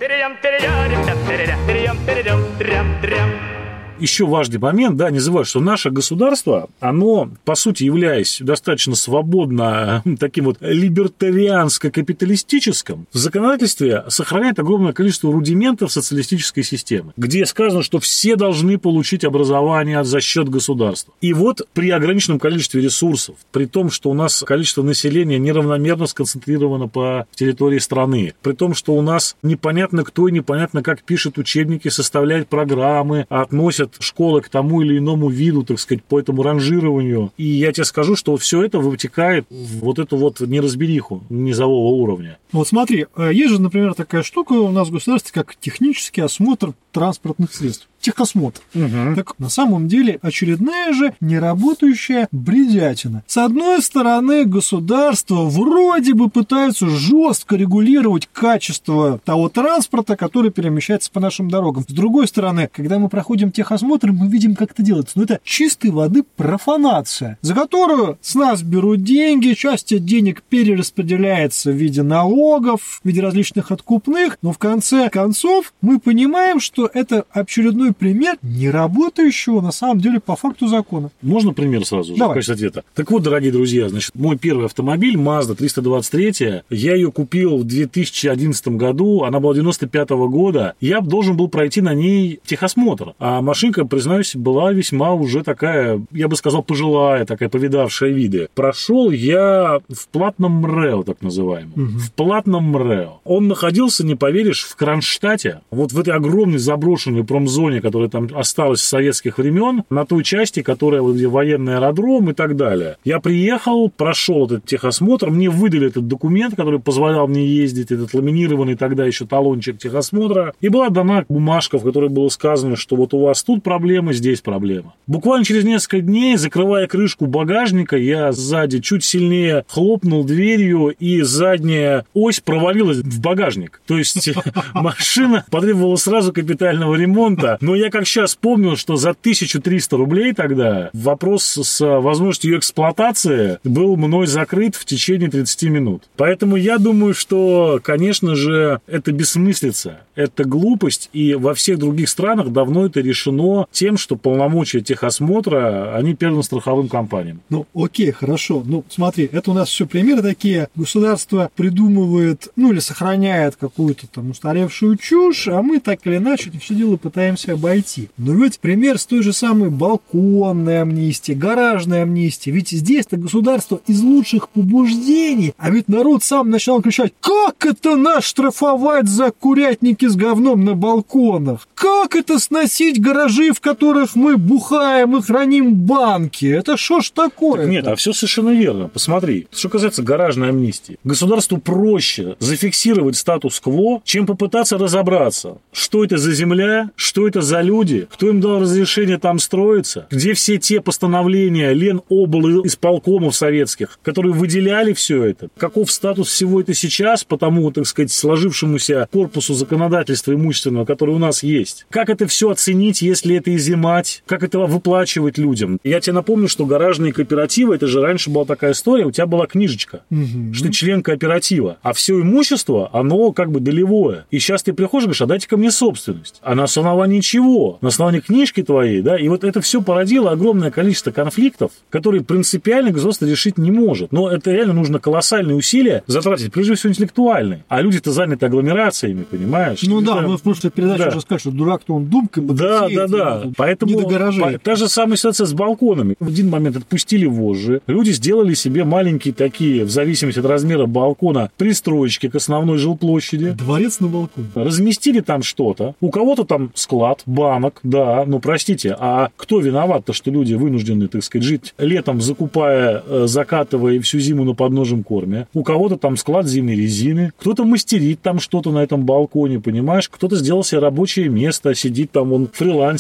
еще 4.01 4.25
важный 4.25 4.59
момент, 4.59 4.97
да, 4.97 5.11
не 5.11 5.19
забывай, 5.19 5.45
что 5.45 5.59
наше 5.59 5.91
государство, 5.91 6.69
оно, 6.79 7.29
по 7.45 7.53
сути, 7.55 7.83
являясь 7.83 8.39
достаточно 8.41 8.95
свободно 8.95 10.03
таким 10.19 10.45
вот 10.45 10.57
либертарианско-капиталистическим, 10.61 13.05
в 13.11 13.17
законодательстве 13.17 14.03
сохраняет 14.07 14.59
огромное 14.59 14.93
количество 14.93 15.31
рудиментов 15.31 15.91
социалистической 15.91 16.63
системы, 16.63 17.13
где 17.17 17.45
сказано, 17.45 17.83
что 17.83 17.99
все 17.99 18.35
должны 18.35 18.77
получить 18.77 19.23
образование 19.23 20.03
за 20.03 20.21
счет 20.21 20.49
государства. 20.49 21.13
И 21.21 21.33
вот 21.33 21.67
при 21.73 21.91
ограниченном 21.91 22.39
количестве 22.39 22.81
ресурсов, 22.81 23.35
при 23.51 23.65
том, 23.65 23.91
что 23.91 24.09
у 24.09 24.13
нас 24.13 24.43
количество 24.45 24.83
населения 24.83 25.39
неравномерно 25.39 26.07
сконцентрировано 26.07 26.87
по 26.87 27.27
территории 27.35 27.79
страны, 27.79 28.33
при 28.41 28.53
том, 28.53 28.73
что 28.73 28.93
у 28.93 29.01
нас 29.01 29.35
непонятно 29.43 30.03
кто 30.03 30.27
и 30.27 30.31
непонятно 30.31 30.83
как 30.83 31.03
пишет 31.03 31.37
учебники, 31.37 31.89
составляет 31.89 32.47
программы, 32.47 33.25
относят 33.29 33.90
относят 33.91 34.03
школы 34.03 34.41
к 34.41 34.49
тому 34.49 34.81
или 34.81 34.97
иному 34.97 35.29
виду, 35.29 35.63
так 35.63 35.79
сказать, 35.79 36.03
по 36.03 36.19
этому 36.19 36.43
ранжированию. 36.43 37.31
И 37.37 37.45
я 37.45 37.71
тебе 37.71 37.85
скажу, 37.85 38.15
что 38.15 38.35
все 38.37 38.63
это 38.63 38.79
вытекает 38.79 39.45
в 39.49 39.79
вот 39.79 39.99
эту 39.99 40.17
вот 40.17 40.39
неразбериху 40.39 41.23
низового 41.29 41.95
уровня. 41.95 42.37
Вот 42.51 42.67
смотри, 42.67 43.07
э, 43.15 43.31
есть 43.33 43.53
же, 43.53 43.61
например, 43.61 43.93
такая 43.93 44.23
штука 44.23 44.53
у 44.53 44.71
нас 44.71 44.89
в 44.89 44.91
государстве, 44.91 45.31
как 45.33 45.55
технический 45.55 46.21
осмотр 46.21 46.73
транспортных 46.91 47.53
средств 47.53 47.87
техосмотр. 48.01 48.61
Угу. 48.73 49.15
Так 49.15 49.39
на 49.39 49.49
самом 49.49 49.87
деле 49.87 50.19
очередная 50.21 50.91
же 50.93 51.13
неработающая 51.21 52.27
бредятина. 52.31 53.23
С 53.27 53.37
одной 53.37 53.81
стороны, 53.81 54.43
государство 54.45 55.45
вроде 55.45 56.13
бы 56.13 56.29
пытается 56.29 56.87
жестко 56.89 57.55
регулировать 57.55 58.27
качество 58.33 59.19
того 59.23 59.49
транспорта, 59.49 60.17
который 60.17 60.51
перемещается 60.51 61.11
по 61.11 61.19
нашим 61.19 61.49
дорогам. 61.49 61.85
С 61.87 61.93
другой 61.93 62.27
стороны, 62.27 62.69
когда 62.71 62.99
мы 62.99 63.07
проходим 63.07 63.51
техосмотр, 63.51 63.80
мы 63.87 64.27
видим, 64.27 64.55
как 64.55 64.71
это 64.71 64.83
делается. 64.83 65.17
Но 65.17 65.23
это 65.23 65.39
чистой 65.43 65.91
воды 65.91 66.23
профанация, 66.35 67.37
за 67.41 67.53
которую 67.53 68.17
с 68.21 68.35
нас 68.35 68.61
берут 68.61 69.03
деньги, 69.03 69.53
часть 69.53 70.03
денег 70.05 70.43
перераспределяется 70.43 71.71
в 71.71 71.75
виде 71.75 72.03
налогов, 72.03 73.01
в 73.03 73.07
виде 73.07 73.21
различных 73.21 73.71
откупных, 73.71 74.37
но 74.41 74.51
в 74.51 74.57
конце 74.57 75.09
концов 75.09 75.73
мы 75.81 75.99
понимаем, 75.99 76.59
что 76.59 76.89
это 76.93 77.25
очередной 77.31 77.93
пример 77.93 78.37
не 78.41 78.69
работающего 78.69 79.61
на 79.61 79.71
самом 79.71 79.99
деле 79.99 80.19
по 80.19 80.35
факту 80.35 80.67
закона. 80.67 81.11
Можно 81.21 81.53
пример 81.53 81.85
сразу 81.85 82.13
же 82.13 82.19
Давай. 82.19 82.33
в 82.33 82.35
качестве 82.35 82.55
ответа? 82.55 82.83
Так 82.95 83.11
вот, 83.11 83.23
дорогие 83.23 83.51
друзья, 83.51 83.89
значит, 83.89 84.13
мой 84.15 84.37
первый 84.37 84.65
автомобиль, 84.65 85.15
Mazda 85.15 85.55
323, 85.55 86.61
я 86.69 86.95
ее 86.95 87.11
купил 87.11 87.57
в 87.57 87.63
2011 87.63 88.67
году, 88.69 89.23
она 89.23 89.39
была 89.39 89.53
95 89.53 90.09
года, 90.09 90.75
я 90.79 91.01
должен 91.01 91.37
был 91.37 91.47
пройти 91.47 91.81
на 91.81 91.93
ней 91.93 92.39
техосмотр. 92.45 93.13
А 93.19 93.41
машинка, 93.71 93.85
признаюсь, 93.85 94.35
была 94.35 94.71
весьма 94.71 95.13
уже 95.13 95.43
такая, 95.43 96.01
я 96.11 96.27
бы 96.27 96.35
сказал, 96.35 96.63
пожилая, 96.63 97.25
такая 97.25 97.49
повидавшая 97.49 98.11
виды. 98.11 98.49
Прошел 98.53 99.11
я 99.11 99.79
в 99.89 100.07
платном 100.11 100.61
МРЭО, 100.61 101.03
так 101.03 101.21
называемом. 101.21 101.73
В 101.75 102.11
платном 102.13 102.71
МРЭО. 102.71 103.19
Он 103.23 103.47
находился, 103.47 104.05
не 104.05 104.15
поверишь, 104.15 104.63
в 104.63 104.75
Кронштадте, 104.75 105.61
вот 105.71 105.91
в 105.91 105.99
этой 105.99 106.13
огромной 106.13 106.59
заброшенной 106.59 107.23
промзоне, 107.23 107.81
которая 107.81 108.09
там 108.09 108.27
осталась 108.35 108.81
с 108.81 108.87
советских 108.87 109.37
времен, 109.37 109.83
на 109.89 110.05
той 110.05 110.23
части, 110.23 110.61
которая 110.61 111.01
вот 111.01 111.15
где 111.15 111.27
военный 111.27 111.77
аэродром 111.77 112.29
и 112.29 112.33
так 112.33 112.55
далее. 112.55 112.97
Я 113.03 113.19
приехал, 113.19 113.89
прошел 113.89 114.45
этот 114.45 114.65
техосмотр, 114.65 115.29
мне 115.29 115.49
выдали 115.49 115.87
этот 115.87 116.07
документ, 116.07 116.55
который 116.55 116.79
позволял 116.79 117.27
мне 117.27 117.45
ездить, 117.45 117.91
этот 117.91 118.13
ламинированный 118.13 118.75
тогда 118.75 119.05
еще 119.05 119.25
талончик 119.25 119.77
техосмотра, 119.77 120.53
и 120.61 120.69
была 120.69 120.89
дана 120.89 121.25
бумажка, 121.29 121.79
в 121.79 121.83
которой 121.83 122.09
было 122.09 122.29
сказано, 122.29 122.75
что 122.75 122.95
вот 122.95 123.13
у 123.13 123.19
вас 123.19 123.43
тут 123.51 123.63
проблема, 123.63 124.13
здесь 124.13 124.39
проблема. 124.39 124.93
Буквально 125.07 125.43
через 125.43 125.65
несколько 125.65 125.99
дней, 125.99 126.37
закрывая 126.37 126.87
крышку 126.87 127.25
багажника, 127.25 127.97
я 127.97 128.31
сзади 128.31 128.79
чуть 128.79 129.03
сильнее 129.03 129.65
хлопнул 129.67 130.23
дверью, 130.23 130.95
и 130.97 131.21
задняя 131.21 132.05
ось 132.13 132.39
провалилась 132.39 132.99
в 132.99 133.19
багажник. 133.19 133.81
То 133.85 133.97
есть 133.97 134.29
машина 134.73 135.43
потребовала 135.51 135.97
сразу 135.97 136.31
капитального 136.31 136.95
ремонта, 136.95 137.57
но 137.59 137.75
я 137.75 137.89
как 137.89 138.07
сейчас 138.07 138.35
помню, 138.35 138.77
что 138.77 138.95
за 138.95 139.09
1300 139.09 139.97
рублей 139.97 140.33
тогда 140.33 140.89
вопрос 140.93 141.43
с 141.43 141.99
возможностью 141.99 142.51
ее 142.51 142.59
эксплуатации 142.59 143.59
был 143.65 143.97
мной 143.97 144.27
закрыт 144.27 144.75
в 144.75 144.85
течение 144.85 145.29
30 145.29 145.63
минут. 145.63 146.03
Поэтому 146.15 146.55
я 146.55 146.77
думаю, 146.77 147.13
что, 147.13 147.81
конечно 147.83 148.35
же, 148.35 148.79
это 148.87 149.11
бессмыслица, 149.11 149.99
это 150.15 150.45
глупость, 150.45 151.09
и 151.11 151.33
во 151.33 151.53
всех 151.53 151.79
других 151.79 152.07
странах 152.07 152.53
давно 152.53 152.85
это 152.85 153.01
решено 153.01 153.40
тем, 153.71 153.97
что 153.97 154.15
полномочия 154.15 154.81
техосмотра, 154.81 155.95
они 155.95 156.15
переданы 156.15 156.43
страховым 156.43 156.87
компаниям. 156.87 157.41
Ну, 157.49 157.65
окей, 157.73 158.11
хорошо. 158.11 158.63
Ну, 158.65 158.83
смотри, 158.89 159.29
это 159.31 159.51
у 159.51 159.53
нас 159.53 159.69
все 159.69 159.85
примеры 159.85 160.21
такие. 160.21 160.67
Государство 160.75 161.49
придумывает, 161.55 162.49
ну, 162.55 162.71
или 162.71 162.79
сохраняет 162.79 163.55
какую-то 163.55 164.07
там 164.07 164.31
устаревшую 164.31 164.97
чушь, 164.97 165.47
а 165.47 165.61
мы 165.61 165.79
так 165.79 166.05
или 166.05 166.17
иначе 166.17 166.49
это 166.49 166.59
все 166.59 166.75
дело 166.75 166.97
пытаемся 166.97 167.53
обойти. 167.53 168.09
Но 168.17 168.33
ведь 168.33 168.59
пример 168.59 168.97
с 168.97 169.05
той 169.05 169.21
же 169.23 169.33
самой 169.33 169.69
балконной 169.69 170.81
амнистией, 170.81 171.37
гаражной 171.37 172.03
амнистией. 172.03 172.55
Ведь 172.55 172.69
здесь-то 172.69 173.17
государство 173.17 173.81
из 173.87 174.01
лучших 174.01 174.49
побуждений, 174.49 175.53
а 175.57 175.69
ведь 175.69 175.87
народ 175.87 176.23
сам 176.23 176.49
начал 176.49 176.81
кричать, 176.81 177.13
как 177.19 177.65
это 177.65 177.95
нас 177.95 178.23
штрафовать 178.23 179.07
за 179.07 179.31
курятники 179.31 180.07
с 180.07 180.15
говном 180.15 180.63
на 180.65 180.75
балконах? 180.75 181.67
Как 181.73 182.15
это 182.15 182.39
сносить 182.39 183.01
гаражи, 183.31 183.53
в 183.53 183.61
которых 183.61 184.15
мы 184.15 184.37
бухаем 184.37 185.17
и 185.17 185.21
храним 185.21 185.75
банки? 185.75 186.45
Это 186.45 186.77
что 186.77 187.01
ж 187.01 187.11
такое? 187.11 187.65
Нет, 187.65 187.87
а 187.87 187.95
все 187.95 188.13
совершенно 188.13 188.49
верно. 188.49 188.89
Посмотри, 188.89 189.47
что 189.53 189.69
касается 189.69 190.03
гаражной 190.03 190.49
амнистии. 190.49 190.97
Государству 191.03 191.57
проще 191.57 192.35
зафиксировать 192.39 193.17
статус-кво, 193.17 194.01
чем 194.03 194.25
попытаться 194.25 194.77
разобраться, 194.77 195.57
что 195.71 196.03
это 196.03 196.17
за 196.17 196.33
земля, 196.33 196.89
что 196.95 197.27
это 197.27 197.41
за 197.41 197.61
люди, 197.61 198.07
кто 198.11 198.29
им 198.29 198.41
дал 198.41 198.61
разрешение 198.61 199.17
там 199.17 199.39
строиться, 199.39 200.07
где 200.09 200.33
все 200.33 200.57
те 200.57 200.81
постановления 200.81 201.73
Лен 201.73 202.01
Обл 202.09 202.65
исполкомов 202.65 203.35
советских, 203.35 203.99
которые 204.03 204.33
выделяли 204.33 204.93
все 204.93 205.23
это, 205.23 205.49
каков 205.57 205.91
статус 205.91 206.29
всего 206.29 206.61
это 206.61 206.73
сейчас 206.73 207.23
по 207.23 207.37
тому, 207.37 207.71
так 207.71 207.85
сказать, 207.85 208.11
сложившемуся 208.11 209.07
корпусу 209.11 209.53
законодательства 209.53 210.33
имущественного, 210.33 210.85
который 210.85 211.15
у 211.15 211.19
нас 211.19 211.43
есть. 211.43 211.85
Как 211.89 212.09
это 212.09 212.27
все 212.27 212.49
оценить, 212.49 213.01
если 213.01 213.20
это 213.29 213.55
изымать, 213.55 214.23
как 214.25 214.43
это 214.43 214.59
выплачивать 214.59 215.37
людям. 215.37 215.79
Я 215.83 215.99
тебе 215.99 216.13
напомню, 216.13 216.47
что 216.47 216.65
гаражные 216.65 217.13
кооперативы, 217.13 217.75
это 217.75 217.87
же 217.87 218.01
раньше 218.01 218.29
была 218.29 218.45
такая 218.45 218.71
история, 218.73 219.05
у 219.05 219.11
тебя 219.11 219.25
была 219.25 219.45
книжечка, 219.47 220.01
Мгм. 220.09 220.53
что 220.53 220.65
ты 220.67 220.71
член 220.71 221.01
кооператива, 221.03 221.77
а 221.81 221.93
все 221.93 222.19
имущество, 222.21 222.89
оно 222.93 223.31
как 223.31 223.51
бы 223.51 223.59
долевое. 223.59 224.25
И 224.31 224.39
сейчас 224.39 224.63
ты 224.63 224.73
приходишь 224.73 225.03
и 225.03 225.07
говоришь, 225.07 225.21
а 225.21 225.25
дайте 225.27 225.47
ко 225.47 225.57
мне 225.57 225.71
собственность. 225.71 226.39
А 226.41 226.55
на 226.55 226.63
основании 226.63 227.19
чего? 227.21 227.77
На 227.81 227.89
основании 227.89 228.19
книжки 228.19 228.63
твоей, 228.63 229.01
да? 229.01 229.17
И 229.17 229.27
вот 229.27 229.43
это 229.43 229.61
все 229.61 229.81
породило 229.81 230.31
огромное 230.31 230.71
количество 230.71 231.11
конфликтов, 231.11 231.71
которые 231.89 232.23
принципиально 232.23 232.91
государство 232.91 233.25
решить 233.25 233.57
не 233.57 233.71
может. 233.71 234.11
Но 234.11 234.29
это 234.29 234.51
реально 234.51 234.73
нужно 234.73 234.99
колоссальные 234.99 235.55
усилия 235.55 236.03
затратить, 236.07 236.51
прежде 236.51 236.75
всего 236.75 236.91
интеллектуальные. 236.91 237.63
А 237.67 237.81
люди-то 237.81 238.11
заняты 238.11 238.45
агломерациями, 238.45 239.23
понимаешь? 239.23 239.79
Ну 239.83 240.01
да, 240.01 240.19
Это- 240.19 240.27
мы 240.27 240.37
в 240.37 240.41
прошлой 240.41 240.71
передаче 240.71 241.03
Да. 241.03 241.09
уже 241.09 241.21
сказали, 241.21 241.39
что 241.39 241.51
дурак-то 241.51 241.95
он 241.95 242.05
думкой 242.05 242.43
да, 242.43 242.87
да, 242.89 243.07
да. 243.07 243.10
Поэтому 243.57 243.91
не 243.95 244.01
до 244.01 244.07
гаражей. 244.07 244.53
по- 244.53 244.59
та 244.59 244.75
же 244.75 244.87
самая 244.89 245.17
ситуация 245.17 245.45
с 245.45 245.53
балконами. 245.53 246.15
В 246.19 246.27
один 246.27 246.49
момент 246.49 246.77
отпустили 246.77 247.25
вожжи. 247.25 247.81
Люди 247.87 248.11
сделали 248.11 248.53
себе 248.53 248.83
маленькие 248.83 249.33
такие, 249.33 249.83
в 249.85 249.89
зависимости 249.89 250.39
от 250.39 250.45
размера 250.45 250.85
балкона, 250.85 251.49
пристроечки 251.57 252.29
к 252.29 252.35
основной 252.35 252.77
жилплощади. 252.77 253.51
Дворец 253.51 253.99
на 253.99 254.07
балконе. 254.07 254.47
Разместили 254.55 255.19
там 255.21 255.43
что-то. 255.43 255.95
У 256.01 256.09
кого-то 256.09 256.43
там 256.43 256.71
склад, 256.75 257.21
банок, 257.25 257.79
да. 257.83 258.23
Ну, 258.25 258.39
простите, 258.39 258.95
а 258.99 259.29
кто 259.35 259.59
виноват-то, 259.59 260.13
что 260.13 260.31
люди 260.31 260.53
вынуждены, 260.53 261.07
так 261.07 261.23
сказать, 261.23 261.45
жить 261.45 261.73
летом, 261.77 262.21
закупая, 262.21 263.03
э, 263.05 263.23
закатывая 263.27 263.93
и 263.93 263.99
всю 263.99 264.19
зиму 264.19 264.43
на 264.43 264.53
подножном 264.53 265.03
корме? 265.03 265.47
У 265.53 265.63
кого-то 265.63 265.97
там 265.97 266.17
склад 266.17 266.47
зимней 266.47 266.75
резины. 266.75 267.31
Кто-то 267.39 267.63
мастерит 267.65 268.21
там 268.21 268.39
что-то 268.39 268.71
на 268.71 268.79
этом 268.83 269.05
балконе, 269.05 269.59
понимаешь? 269.59 270.09
Кто-то 270.09 270.35
сделал 270.35 270.63
себе 270.63 270.79
рабочее 270.79 271.29
место, 271.29 271.73
сидит 271.75 272.11
там, 272.11 272.33
он 272.33 272.47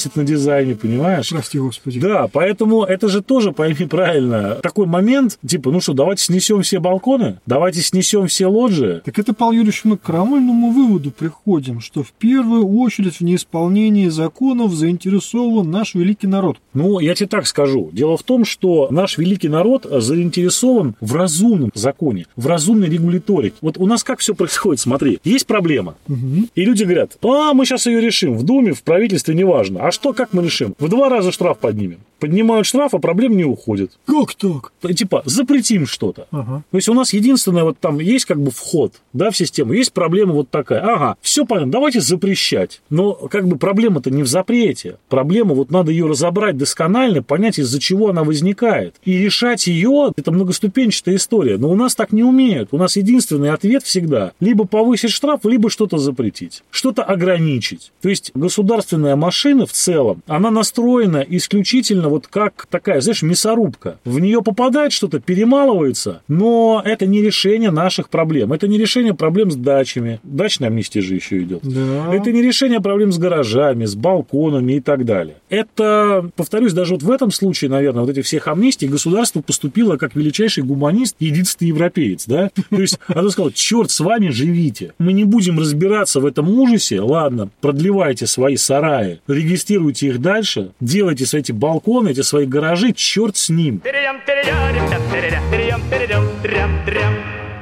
фрилансит 0.01 0.15
на 0.15 0.23
дизайне, 0.23 0.75
понимаешь? 0.75 1.29
Прости, 1.29 1.59
господи. 1.59 1.99
Да, 1.99 2.27
поэтому 2.31 2.83
это 2.83 3.07
же 3.07 3.21
тоже, 3.21 3.51
пойми 3.51 3.85
правильно, 3.85 4.55
такой 4.55 4.85
момент, 4.85 5.37
типа, 5.45 5.71
ну 5.71 5.81
что, 5.81 5.93
давайте 5.93 6.23
снесем 6.23 6.61
все 6.61 6.79
балконы, 6.79 7.39
давайте 7.45 7.81
снесем 7.81 8.27
все 8.27 8.47
лоджии. 8.47 9.01
Так 9.05 9.19
это, 9.19 9.33
Павел 9.33 9.53
Юрьевич, 9.53 9.81
мы 9.83 9.97
к 9.97 10.01
крамольному 10.01 10.71
выводу 10.71 11.11
приходим, 11.11 11.79
что 11.79 12.03
в 12.03 12.11
первую 12.13 12.67
очередь 12.79 13.17
в 13.17 13.21
неисполнении 13.21 14.09
законов 14.09 14.73
заинтересован 14.73 15.69
наш 15.69 15.95
великий 15.95 16.27
народ. 16.27 16.57
Ну, 16.73 16.99
я 16.99 17.15
тебе 17.15 17.27
так 17.27 17.47
скажу. 17.47 17.89
Дело 17.91 18.17
в 18.17 18.23
том, 18.23 18.45
что 18.45 18.87
наш 18.91 19.17
великий 19.17 19.49
народ 19.49 19.85
заинтересован 19.89 20.95
в 21.01 21.15
разумном 21.15 21.71
законе, 21.73 22.25
в 22.35 22.47
разумной 22.47 22.89
регуляторике. 22.89 23.55
Вот 23.61 23.77
у 23.77 23.85
нас 23.85 24.03
как 24.03 24.19
все 24.19 24.33
происходит, 24.33 24.79
смотри. 24.79 25.19
Есть 25.23 25.47
проблема. 25.47 25.95
Мгм. 26.07 26.49
И 26.55 26.65
люди 26.65 26.83
говорят, 26.83 27.17
а, 27.23 27.53
мы 27.53 27.65
сейчас 27.65 27.85
ее 27.85 28.01
решим. 28.01 28.37
В 28.37 28.43
Думе, 28.43 28.73
в 28.73 28.83
правительстве, 28.83 29.35
неважно. 29.35 29.87
А 29.91 29.93
что, 29.93 30.13
как 30.13 30.31
мы 30.31 30.41
решим? 30.41 30.73
В 30.79 30.87
два 30.87 31.09
раза 31.09 31.33
штраф 31.33 31.57
поднимем. 31.59 31.99
Поднимают 32.21 32.67
штраф, 32.67 32.93
а 32.93 32.99
проблем 32.99 33.35
не 33.35 33.45
уходит. 33.45 33.93
Как 34.05 34.35
так? 34.35 34.71
Типа, 34.95 35.23
запретим 35.25 35.87
что-то. 35.87 36.27
Ага. 36.29 36.63
То 36.69 36.77
есть 36.77 36.87
у 36.87 36.93
нас 36.93 37.13
единственное, 37.13 37.63
вот 37.63 37.79
там 37.79 37.99
есть 37.99 38.25
как 38.25 38.39
бы 38.39 38.51
вход, 38.51 38.93
да, 39.11 39.31
в 39.31 39.35
систему, 39.37 39.73
есть 39.73 39.91
проблема 39.91 40.33
вот 40.33 40.51
такая. 40.51 40.81
Ага, 40.81 41.15
все 41.21 41.47
понятно, 41.47 41.71
давайте 41.71 41.99
запрещать. 41.99 42.81
Но 42.91 43.13
как 43.13 43.47
бы 43.47 43.57
проблема-то 43.57 44.11
не 44.11 44.21
в 44.21 44.27
запрете. 44.27 44.97
Проблема, 45.09 45.55
вот 45.55 45.71
надо 45.71 45.89
ее 45.91 46.05
разобрать 46.05 46.57
досконально, 46.57 47.23
понять, 47.23 47.57
из-за 47.57 47.79
чего 47.79 48.09
она 48.09 48.23
возникает. 48.23 48.97
И 49.03 49.17
решать 49.17 49.65
ее, 49.65 50.11
это 50.15 50.31
многоступенчатая 50.31 51.15
история. 51.15 51.57
Но 51.57 51.71
у 51.71 51.75
нас 51.75 51.95
так 51.95 52.11
не 52.11 52.23
умеют. 52.23 52.69
У 52.71 52.77
нас 52.77 52.97
единственный 52.97 53.49
ответ 53.49 53.81
всегда 53.81 54.33
либо 54.39 54.65
повысить 54.65 55.09
штраф, 55.09 55.39
либо 55.45 55.71
что-то 55.71 55.97
запретить, 55.97 56.61
что-то 56.69 57.01
ограничить. 57.01 57.91
То 58.03 58.09
есть 58.09 58.29
государственная 58.35 59.15
машина 59.15 59.65
в 59.65 59.71
целом, 59.71 60.21
она 60.27 60.51
настроена 60.51 61.25
исключительно 61.27 62.10
вот 62.11 62.27
как 62.27 62.67
такая, 62.69 63.01
знаешь, 63.01 63.23
мясорубка. 63.23 63.97
В 64.05 64.19
нее 64.19 64.41
попадает 64.41 64.91
что-то, 64.91 65.19
перемалывается, 65.19 66.21
но 66.27 66.81
это 66.85 67.05
не 67.05 67.21
решение 67.21 67.71
наших 67.71 68.09
проблем. 68.09 68.53
Это 68.53 68.67
не 68.67 68.77
решение 68.77 69.13
проблем 69.13 69.49
с 69.49 69.55
дачами. 69.55 70.19
Дачная 70.23 70.69
амнистия 70.69 71.01
же 71.01 71.15
еще 71.15 71.41
идет. 71.41 71.61
Да. 71.63 72.13
Это 72.13 72.31
не 72.31 72.41
решение 72.41 72.81
проблем 72.81 73.11
с 73.11 73.17
гаражами, 73.17 73.85
с 73.85 73.95
балконами 73.95 74.73
и 74.73 74.79
так 74.81 75.05
далее. 75.05 75.35
Это, 75.49 76.29
повторюсь, 76.35 76.73
даже 76.73 76.93
вот 76.93 77.03
в 77.03 77.09
этом 77.09 77.31
случае, 77.31 77.69
наверное, 77.71 78.01
вот 78.01 78.09
этих 78.09 78.25
всех 78.25 78.47
амнистий 78.47 78.87
государство 78.87 79.41
поступило 79.41 79.97
как 79.97 80.15
величайший 80.15 80.63
гуманист, 80.63 81.15
единственный 81.19 81.69
европеец, 81.69 82.25
да? 82.27 82.51
То 82.69 82.81
есть 82.81 82.99
оно 83.07 83.29
сказало, 83.29 83.51
черт 83.51 83.89
с 83.89 83.99
вами, 83.99 84.29
живите. 84.29 84.93
Мы 84.99 85.13
не 85.13 85.23
будем 85.23 85.59
разбираться 85.59 86.19
в 86.19 86.25
этом 86.25 86.49
ужасе. 86.49 87.01
Ладно, 87.01 87.49
продлевайте 87.61 88.27
свои 88.27 88.57
сараи, 88.57 89.19
регистрируйте 89.27 90.07
их 90.07 90.21
дальше, 90.21 90.71
делайте 90.79 91.25
эти 91.33 91.51
балконы, 91.51 92.00
эти 92.07 92.21
свои 92.21 92.45
гаражи, 92.45 92.93
черт 92.93 93.37
с 93.37 93.49
ним. 93.49 93.81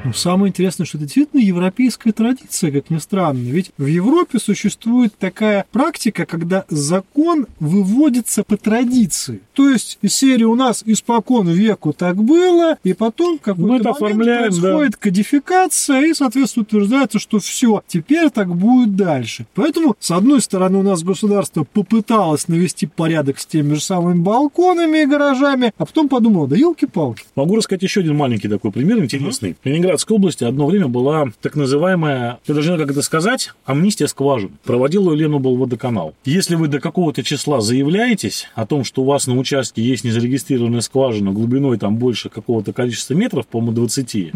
Ну, 0.06 0.14
самое 0.14 0.50
интересное, 0.50 0.86
что 0.86 0.98
это 0.98 1.06
действительно 1.06 1.42
европейская 1.42 2.14
традиция, 2.14 2.72
как 2.72 2.90
ни 2.90 2.98
странно. 3.00 3.40
Ведь 3.40 3.72
в 3.78 3.86
Европе 3.86 4.40
существует 4.40 5.14
такая 5.18 5.66
практика, 5.72 6.26
когда 6.26 6.66
закон 6.70 7.48
выводится 7.60 8.44
по 8.44 8.56
традиции. 8.56 9.42
То 9.54 9.70
есть 9.70 9.98
из 10.02 10.16
серии 10.16 10.46
у 10.46 10.56
нас 10.56 10.84
испокон 10.86 11.50
веку 11.50 11.92
так 11.92 12.16
было, 12.16 12.78
и 12.84 12.94
потом 12.94 13.40
какой-то 13.40 13.68
Мы 13.68 13.78
это 13.78 13.94
момент 14.00 14.60
происходит 14.60 14.96
кодификация, 14.96 16.02
и, 16.04 16.14
соответственно, 16.14 16.64
утверждается, 16.64 17.20
что 17.20 17.40
все, 17.40 17.84
теперь 17.88 18.30
так 18.30 18.56
будет 18.56 18.96
дальше. 18.96 19.48
Поэтому, 19.54 19.98
с 20.00 20.12
одной 20.12 20.42
стороны, 20.42 20.78
у 20.78 20.84
нас 20.84 21.04
государство 21.04 21.66
попыталось 21.66 22.48
навести 22.48 22.88
порядок 22.88 23.38
с 23.38 23.46
теми 23.46 23.74
же 23.74 23.82
самыми 23.82 24.22
балконами 24.22 25.00
и 25.00 25.06
гаражами, 25.06 25.74
а 25.78 25.86
потом 25.86 26.08
подумало, 26.08 26.48
да 26.48 26.56
елки-палки. 26.56 27.26
Могу 27.36 27.58
рассказать 27.58 27.84
еще 27.84 28.00
один 28.00 28.16
маленький 28.16 28.48
такой 28.48 28.72
пример 28.72 29.04
интересный. 29.04 29.54
В 29.54 29.58
Ленинградской 29.90 30.18
области 30.18 30.44
одно 30.44 30.68
время 30.68 30.88
была 30.88 31.26
так 31.42 31.56
называемая, 31.56 32.40
я 32.46 32.54
даже 32.54 32.70
не 32.70 32.76
знаю, 32.76 32.80
как 32.82 32.92
это 32.92 33.02
сказать, 33.02 33.52
амнистия 33.66 34.08
скважин. 34.08 34.52
Проводил 34.64 35.12
ее 35.12 35.22
Ленобл 35.22 35.56
водоканал. 35.56 36.14
Если 36.26 36.54
вы 36.54 36.68
до 36.68 36.80
какого-то 36.80 37.24
числа 37.24 37.60
заявляетесь 37.60 38.48
о 38.54 38.68
том, 38.68 38.84
что 38.84 39.02
у 39.02 39.06
вас 39.06 39.26
на 39.26 39.36
участке 39.36 39.82
есть 39.82 40.04
незарегистрированная 40.04 40.82
скважина 40.82 41.32
глубиной 41.32 41.80
там 41.80 41.96
больше 41.96 42.30
какого-то 42.30 42.72
количества 42.72 43.16
метров, 43.16 43.48
по-моему, 43.48 43.74
20, 43.74 44.32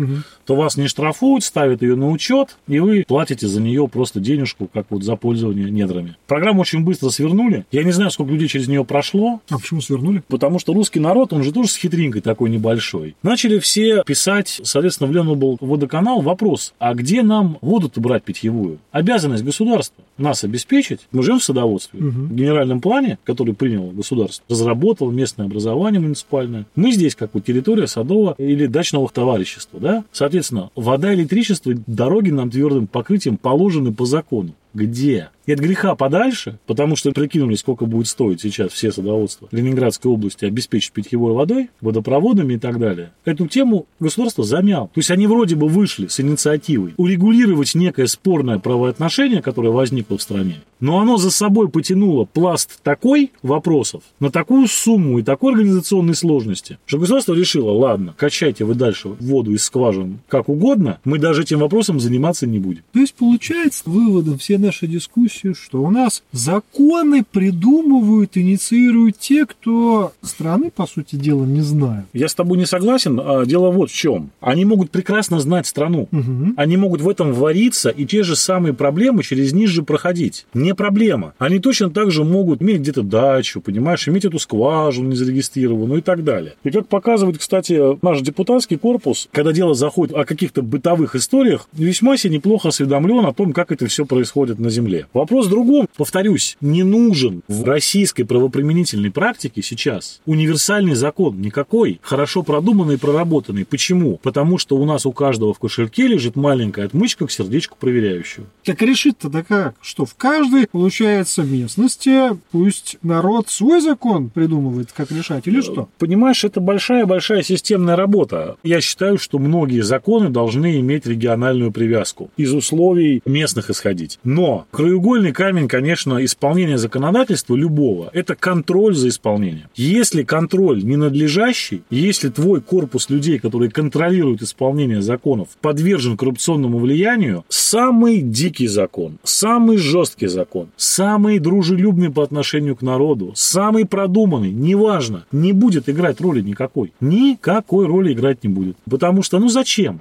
то 0.46 0.56
вас 0.56 0.76
не 0.76 0.88
штрафуют, 0.88 1.44
ставят 1.44 1.84
ее 1.84 1.96
на 1.96 2.10
учет, 2.10 2.58
и 2.68 2.80
вы 2.80 3.06
платите 3.08 3.48
за 3.48 3.62
нее 3.62 3.88
просто 3.88 4.20
денежку, 4.20 4.68
как 4.74 4.88
вот 4.90 5.04
за 5.04 5.16
пользование 5.16 5.70
недрами. 5.70 6.18
Программу 6.26 6.62
очень 6.62 6.84
быстро 6.84 7.10
свернули. 7.10 7.66
Я 7.72 7.84
не 7.84 7.92
знаю, 7.92 8.10
сколько 8.10 8.32
людей 8.32 8.48
через 8.48 8.68
нее 8.68 8.84
прошло, 8.84 9.40
А 9.50 9.60
почему 9.60 9.82
свернули? 9.82 10.24
Потому 10.28 10.58
что 10.58 10.74
русский 10.74 11.00
народ, 11.00 11.32
он 11.32 11.44
же 11.44 11.52
тоже 11.52 11.70
с 11.70 11.78
хитринкой 11.78 12.22
такой 12.22 12.50
небольшой. 12.50 13.16
Начали 13.22 13.60
все 13.60 14.04
писать, 14.04 14.60
соответственно, 14.64 15.10
в 15.10 15.14
Ленобль 15.44 15.58
водоканал 15.62 16.22
вопрос, 16.22 16.74
а 16.80 16.94
где 16.94 17.22
нам 17.22 17.58
воду-то 17.62 18.00
брать 18.02 18.24
питьевую? 18.24 18.80
Обязанность 18.92 19.44
государства 19.44 20.04
нас 20.18 20.44
обеспечить. 20.44 21.02
Мы 21.12 21.24
живем 21.24 21.40
в 21.40 21.44
садоводстве. 21.44 22.00
Мгм. 22.00 22.28
В 22.28 22.36
генеральном 22.36 22.82
плане, 22.82 23.18
который 23.24 23.54
принял 23.54 23.92
государство, 23.92 24.46
разработал 24.50 25.12
местное 25.12 25.46
образование 25.46 26.00
муниципальное. 26.00 26.66
Мы 26.76 26.92
здесь 26.92 27.16
как 27.16 27.32
вот 27.34 27.44
территория 27.46 27.88
садового 27.88 28.36
или 28.38 28.66
дачного 28.68 29.10
товарищества, 29.10 29.80
да? 29.80 30.04
Соответственно, 30.12 30.70
вода, 30.76 31.14
электричество, 31.14 31.74
дороги 31.88 32.30
нам 32.30 32.50
твердым 32.50 32.88
покрытием 32.88 33.38
положены 33.38 33.94
по 33.94 34.06
закону. 34.06 34.54
Где? 34.74 35.30
И 35.46 35.52
от 35.52 35.60
греха 35.60 35.96
подальше, 35.96 36.58
потому 36.66 36.96
что 36.96 37.12
прикинули, 37.12 37.56
сколько 37.56 37.86
будет 37.86 38.08
стоить 38.08 38.42
сейчас 38.42 38.72
все 38.72 38.92
садоводства 38.92 39.50
Ленинградской 39.52 40.10
области 40.10 40.46
обеспечить 40.46 40.94
питьевой 40.94 41.34
водой, 41.34 41.70
водопроводами 41.82 42.54
и 42.54 42.58
так 42.58 42.80
далее. 42.80 43.12
Эту 43.26 43.48
тему 43.48 43.86
государство 44.00 44.44
замял. 44.44 44.88
То 44.88 45.00
есть 45.00 45.12
они 45.12 45.28
вроде 45.28 45.56
бы 45.56 45.68
вышли 45.68 46.08
с 46.08 46.20
инициативой 46.20 46.94
урегулировать 46.98 47.76
некое 47.76 48.08
спорное 48.08 48.60
правоотношение, 48.60 49.42
которое 49.42 49.70
возникло 49.70 50.18
в 50.18 50.22
стране, 50.22 50.62
но 50.84 51.00
оно 51.00 51.16
за 51.16 51.32
собой 51.32 51.70
потянуло 51.70 52.26
пласт 52.26 52.82
такой 52.84 53.32
вопросов 53.42 54.04
на 54.20 54.30
такую 54.30 54.68
сумму 54.68 55.20
и 55.20 55.24
такой 55.24 55.54
организационной 55.54 56.14
сложности, 56.14 56.78
что 56.86 57.00
государство 57.00 57.34
решило, 57.34 57.72
ладно, 57.72 58.14
качайте 58.18 58.66
вы 58.66 58.76
дальше 58.76 59.08
воду 59.08 59.54
из 59.54 59.64
скважин 59.64 60.20
как 60.28 60.50
угодно, 60.50 61.00
мы 61.06 61.20
даже 61.20 61.44
этим 61.44 61.60
вопросом 61.60 62.02
заниматься 62.02 62.46
не 62.48 62.60
будем. 62.60 62.82
То 62.92 63.00
есть, 63.00 63.14
получается, 63.14 63.84
выводом 63.86 64.38
всей 64.38 64.58
нашей 64.58 64.90
дискуссии, 64.90 65.54
что 65.54 65.82
у 65.82 65.90
нас 65.90 66.22
законы 66.34 67.24
придумывают, 67.24 68.38
инициируют 68.38 69.18
те, 69.18 69.46
кто 69.46 70.12
страны, 70.22 70.70
по 70.70 70.86
сути 70.86 71.16
дела, 71.16 71.46
не 71.46 71.62
знают. 71.62 72.08
Я 72.12 72.28
с 72.28 72.36
тобой 72.36 72.58
не 72.58 72.66
согласен, 72.66 73.22
а 73.24 73.46
дело 73.46 73.72
вот 73.72 73.90
в 73.90 73.96
чем. 73.96 74.32
Они 74.42 74.66
могут 74.66 74.92
прекрасно 74.92 75.40
знать 75.40 75.66
страну. 75.66 76.10
Мгм. 76.12 76.56
Они 76.58 76.76
могут 76.76 77.00
в 77.00 77.08
этом 77.08 77.32
вариться 77.32 77.90
и 77.90 78.06
те 78.06 78.24
же 78.24 78.36
самые 78.36 78.74
проблемы 78.74 79.24
через 79.24 79.54
них 79.54 79.70
же 79.70 79.84
проходить. 79.84 80.46
Не 80.54 80.73
проблема. 80.74 81.34
Они 81.38 81.60
точно 81.60 81.90
так 81.90 82.12
же 82.12 82.24
могут 82.24 82.62
иметь 82.62 82.82
где-то 82.82 83.04
дачу, 83.04 83.62
понимаешь, 83.62 84.08
иметь 84.08 84.26
эту 84.26 84.40
скважину 84.40 85.10
незарегистрированную 85.10 86.00
и 86.00 86.02
так 86.02 86.24
далее. 86.24 86.54
И 86.64 86.72
как 86.72 86.88
показывает, 86.88 87.38
кстати, 87.38 87.80
наш 88.04 88.22
депутатский 88.22 88.78
корпус, 88.78 89.30
когда 89.32 89.52
дело 89.52 89.74
заходит 89.74 90.16
о 90.16 90.26
каких-то 90.26 90.62
бытовых 90.62 91.16
историях, 91.16 91.68
весьма 91.74 92.18
себе 92.18 92.36
неплохо 92.36 92.70
осведомлен 92.70 93.26
о 93.26 93.34
том, 93.34 93.54
как 93.54 93.72
это 93.72 93.88
все 93.88 94.06
происходит 94.06 94.60
на 94.60 94.70
Земле. 94.70 95.08
Вопрос 95.14 95.48
в 95.48 95.50
другом. 95.50 95.88
Повторюсь, 95.96 96.58
не 96.62 96.84
нужен 96.84 97.42
в 97.48 97.64
российской 97.64 98.24
правоприменительной 98.24 99.12
практике 99.12 99.62
сейчас 99.62 100.22
универсальный 100.26 100.96
закон 100.96 101.42
никакой, 101.42 102.00
хорошо 102.02 102.44
продуманный 102.44 102.96
и 102.96 102.98
проработанный. 102.98 103.66
Почему? 103.66 104.20
Потому 104.22 104.58
что 104.58 104.78
у 104.78 104.86
нас 104.86 105.06
у 105.06 105.12
каждого 105.12 105.54
в 105.54 105.60
кошельке 105.60 106.08
лежит 106.08 106.36
маленькая 106.36 106.86
отмычка 106.86 107.28
к 107.28 107.32
сердечку 107.32 107.78
проверяющего. 107.80 108.46
Так 108.64 108.82
решить-то 108.82 109.30
да 109.30 109.44
как? 109.44 109.76
Что 109.82 110.06
в 110.06 110.16
каждой, 110.16 110.63
получается, 110.72 111.44
местности 111.44 112.38
пусть 112.52 112.98
народ 113.02 113.50
свой 113.50 113.82
закон 113.82 114.30
придумывает, 114.30 114.92
как 114.92 115.12
решать, 115.12 115.48
или 115.48 115.62
что? 115.62 115.90
Понимаешь, 115.98 116.44
это 116.44 116.60
большая-большая 116.60 117.44
системная 117.44 117.96
работа. 117.96 118.58
Я 118.64 118.82
считаю, 118.82 119.18
что 119.18 119.40
многие 119.40 119.82
законы 119.82 120.30
должны 120.30 120.80
иметь 120.80 121.06
региональную 121.06 121.72
привязку. 121.72 122.32
Из 122.38 122.54
условий 122.54 123.22
местных 123.26 123.70
исходить. 123.70 124.20
Но 124.24 124.66
краеугольный 124.72 125.32
камень, 125.32 125.68
конечно, 125.68 126.24
исполнения 126.24 126.78
законодательства 126.78 127.56
любого– 127.56 128.10
это 128.14 128.36
контроль 128.36 128.96
за 128.96 129.10
исполнением. 129.10 129.68
Если 129.76 130.24
контроль 130.24 130.84
ненадлежащий, 130.84 131.84
если 131.90 132.30
твой 132.30 132.62
корпус 132.62 133.10
людей, 133.10 133.40
которые 133.40 133.70
контролируют 133.72 134.42
исполнение 134.42 135.02
законов, 135.02 135.50
подвержен 135.62 136.18
коррупционному 136.18 136.80
влиянию, 136.80 137.46
самый 137.50 138.22
дикий 138.22 138.68
закон, 138.68 139.18
самый 139.24 139.78
жесткий 139.78 140.28
закон, 140.28 140.43
самый 140.76 141.40
дружелюбный 141.40 142.12
по 142.12 142.24
отношению 142.24 142.76
к 142.76 142.82
народу, 142.82 143.34
самый 143.36 143.86
продуманный, 143.86 144.52
неважно, 144.52 145.26
не 145.32 145.54
будет 145.54 145.90
играть 145.90 146.22
роли 146.22 146.42
никакой. 146.42 146.94
Никакой 147.00 147.86
роли 147.86 148.14
играть 148.14 148.44
не 148.44 148.50
будет. 148.50 148.78
Потому 148.90 149.24
что, 149.24 149.40
ну 149.40 149.48
зачем? 149.50 150.00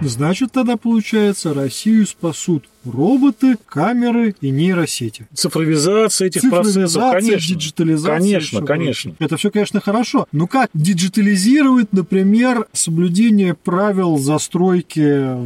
Значит, 0.00 0.52
тогда, 0.52 0.76
получается, 0.76 1.54
Россию 1.54 2.06
спасут 2.06 2.64
роботы, 2.84 3.56
камеры 3.66 4.34
и 4.40 4.50
нейросети. 4.50 5.26
Цифровизация 5.34 6.28
этих 6.28 6.42
процессов, 6.42 6.90
Цифровизация, 6.90 7.20
конечно. 7.20 7.54
диджитализация. 7.54 8.18
Конечно, 8.18 8.62
конечно. 8.66 9.10
прочее. 9.12 9.26
Это 9.26 9.36
все, 9.36 9.50
конечно, 9.50 9.80
хорошо. 9.80 10.26
Но 10.32 10.46
как 10.46 10.68
диджитализировать, 10.74 11.92
например, 11.92 12.66
соблюдение 12.72 13.54
правил 13.54 14.18
застройки 14.18 15.00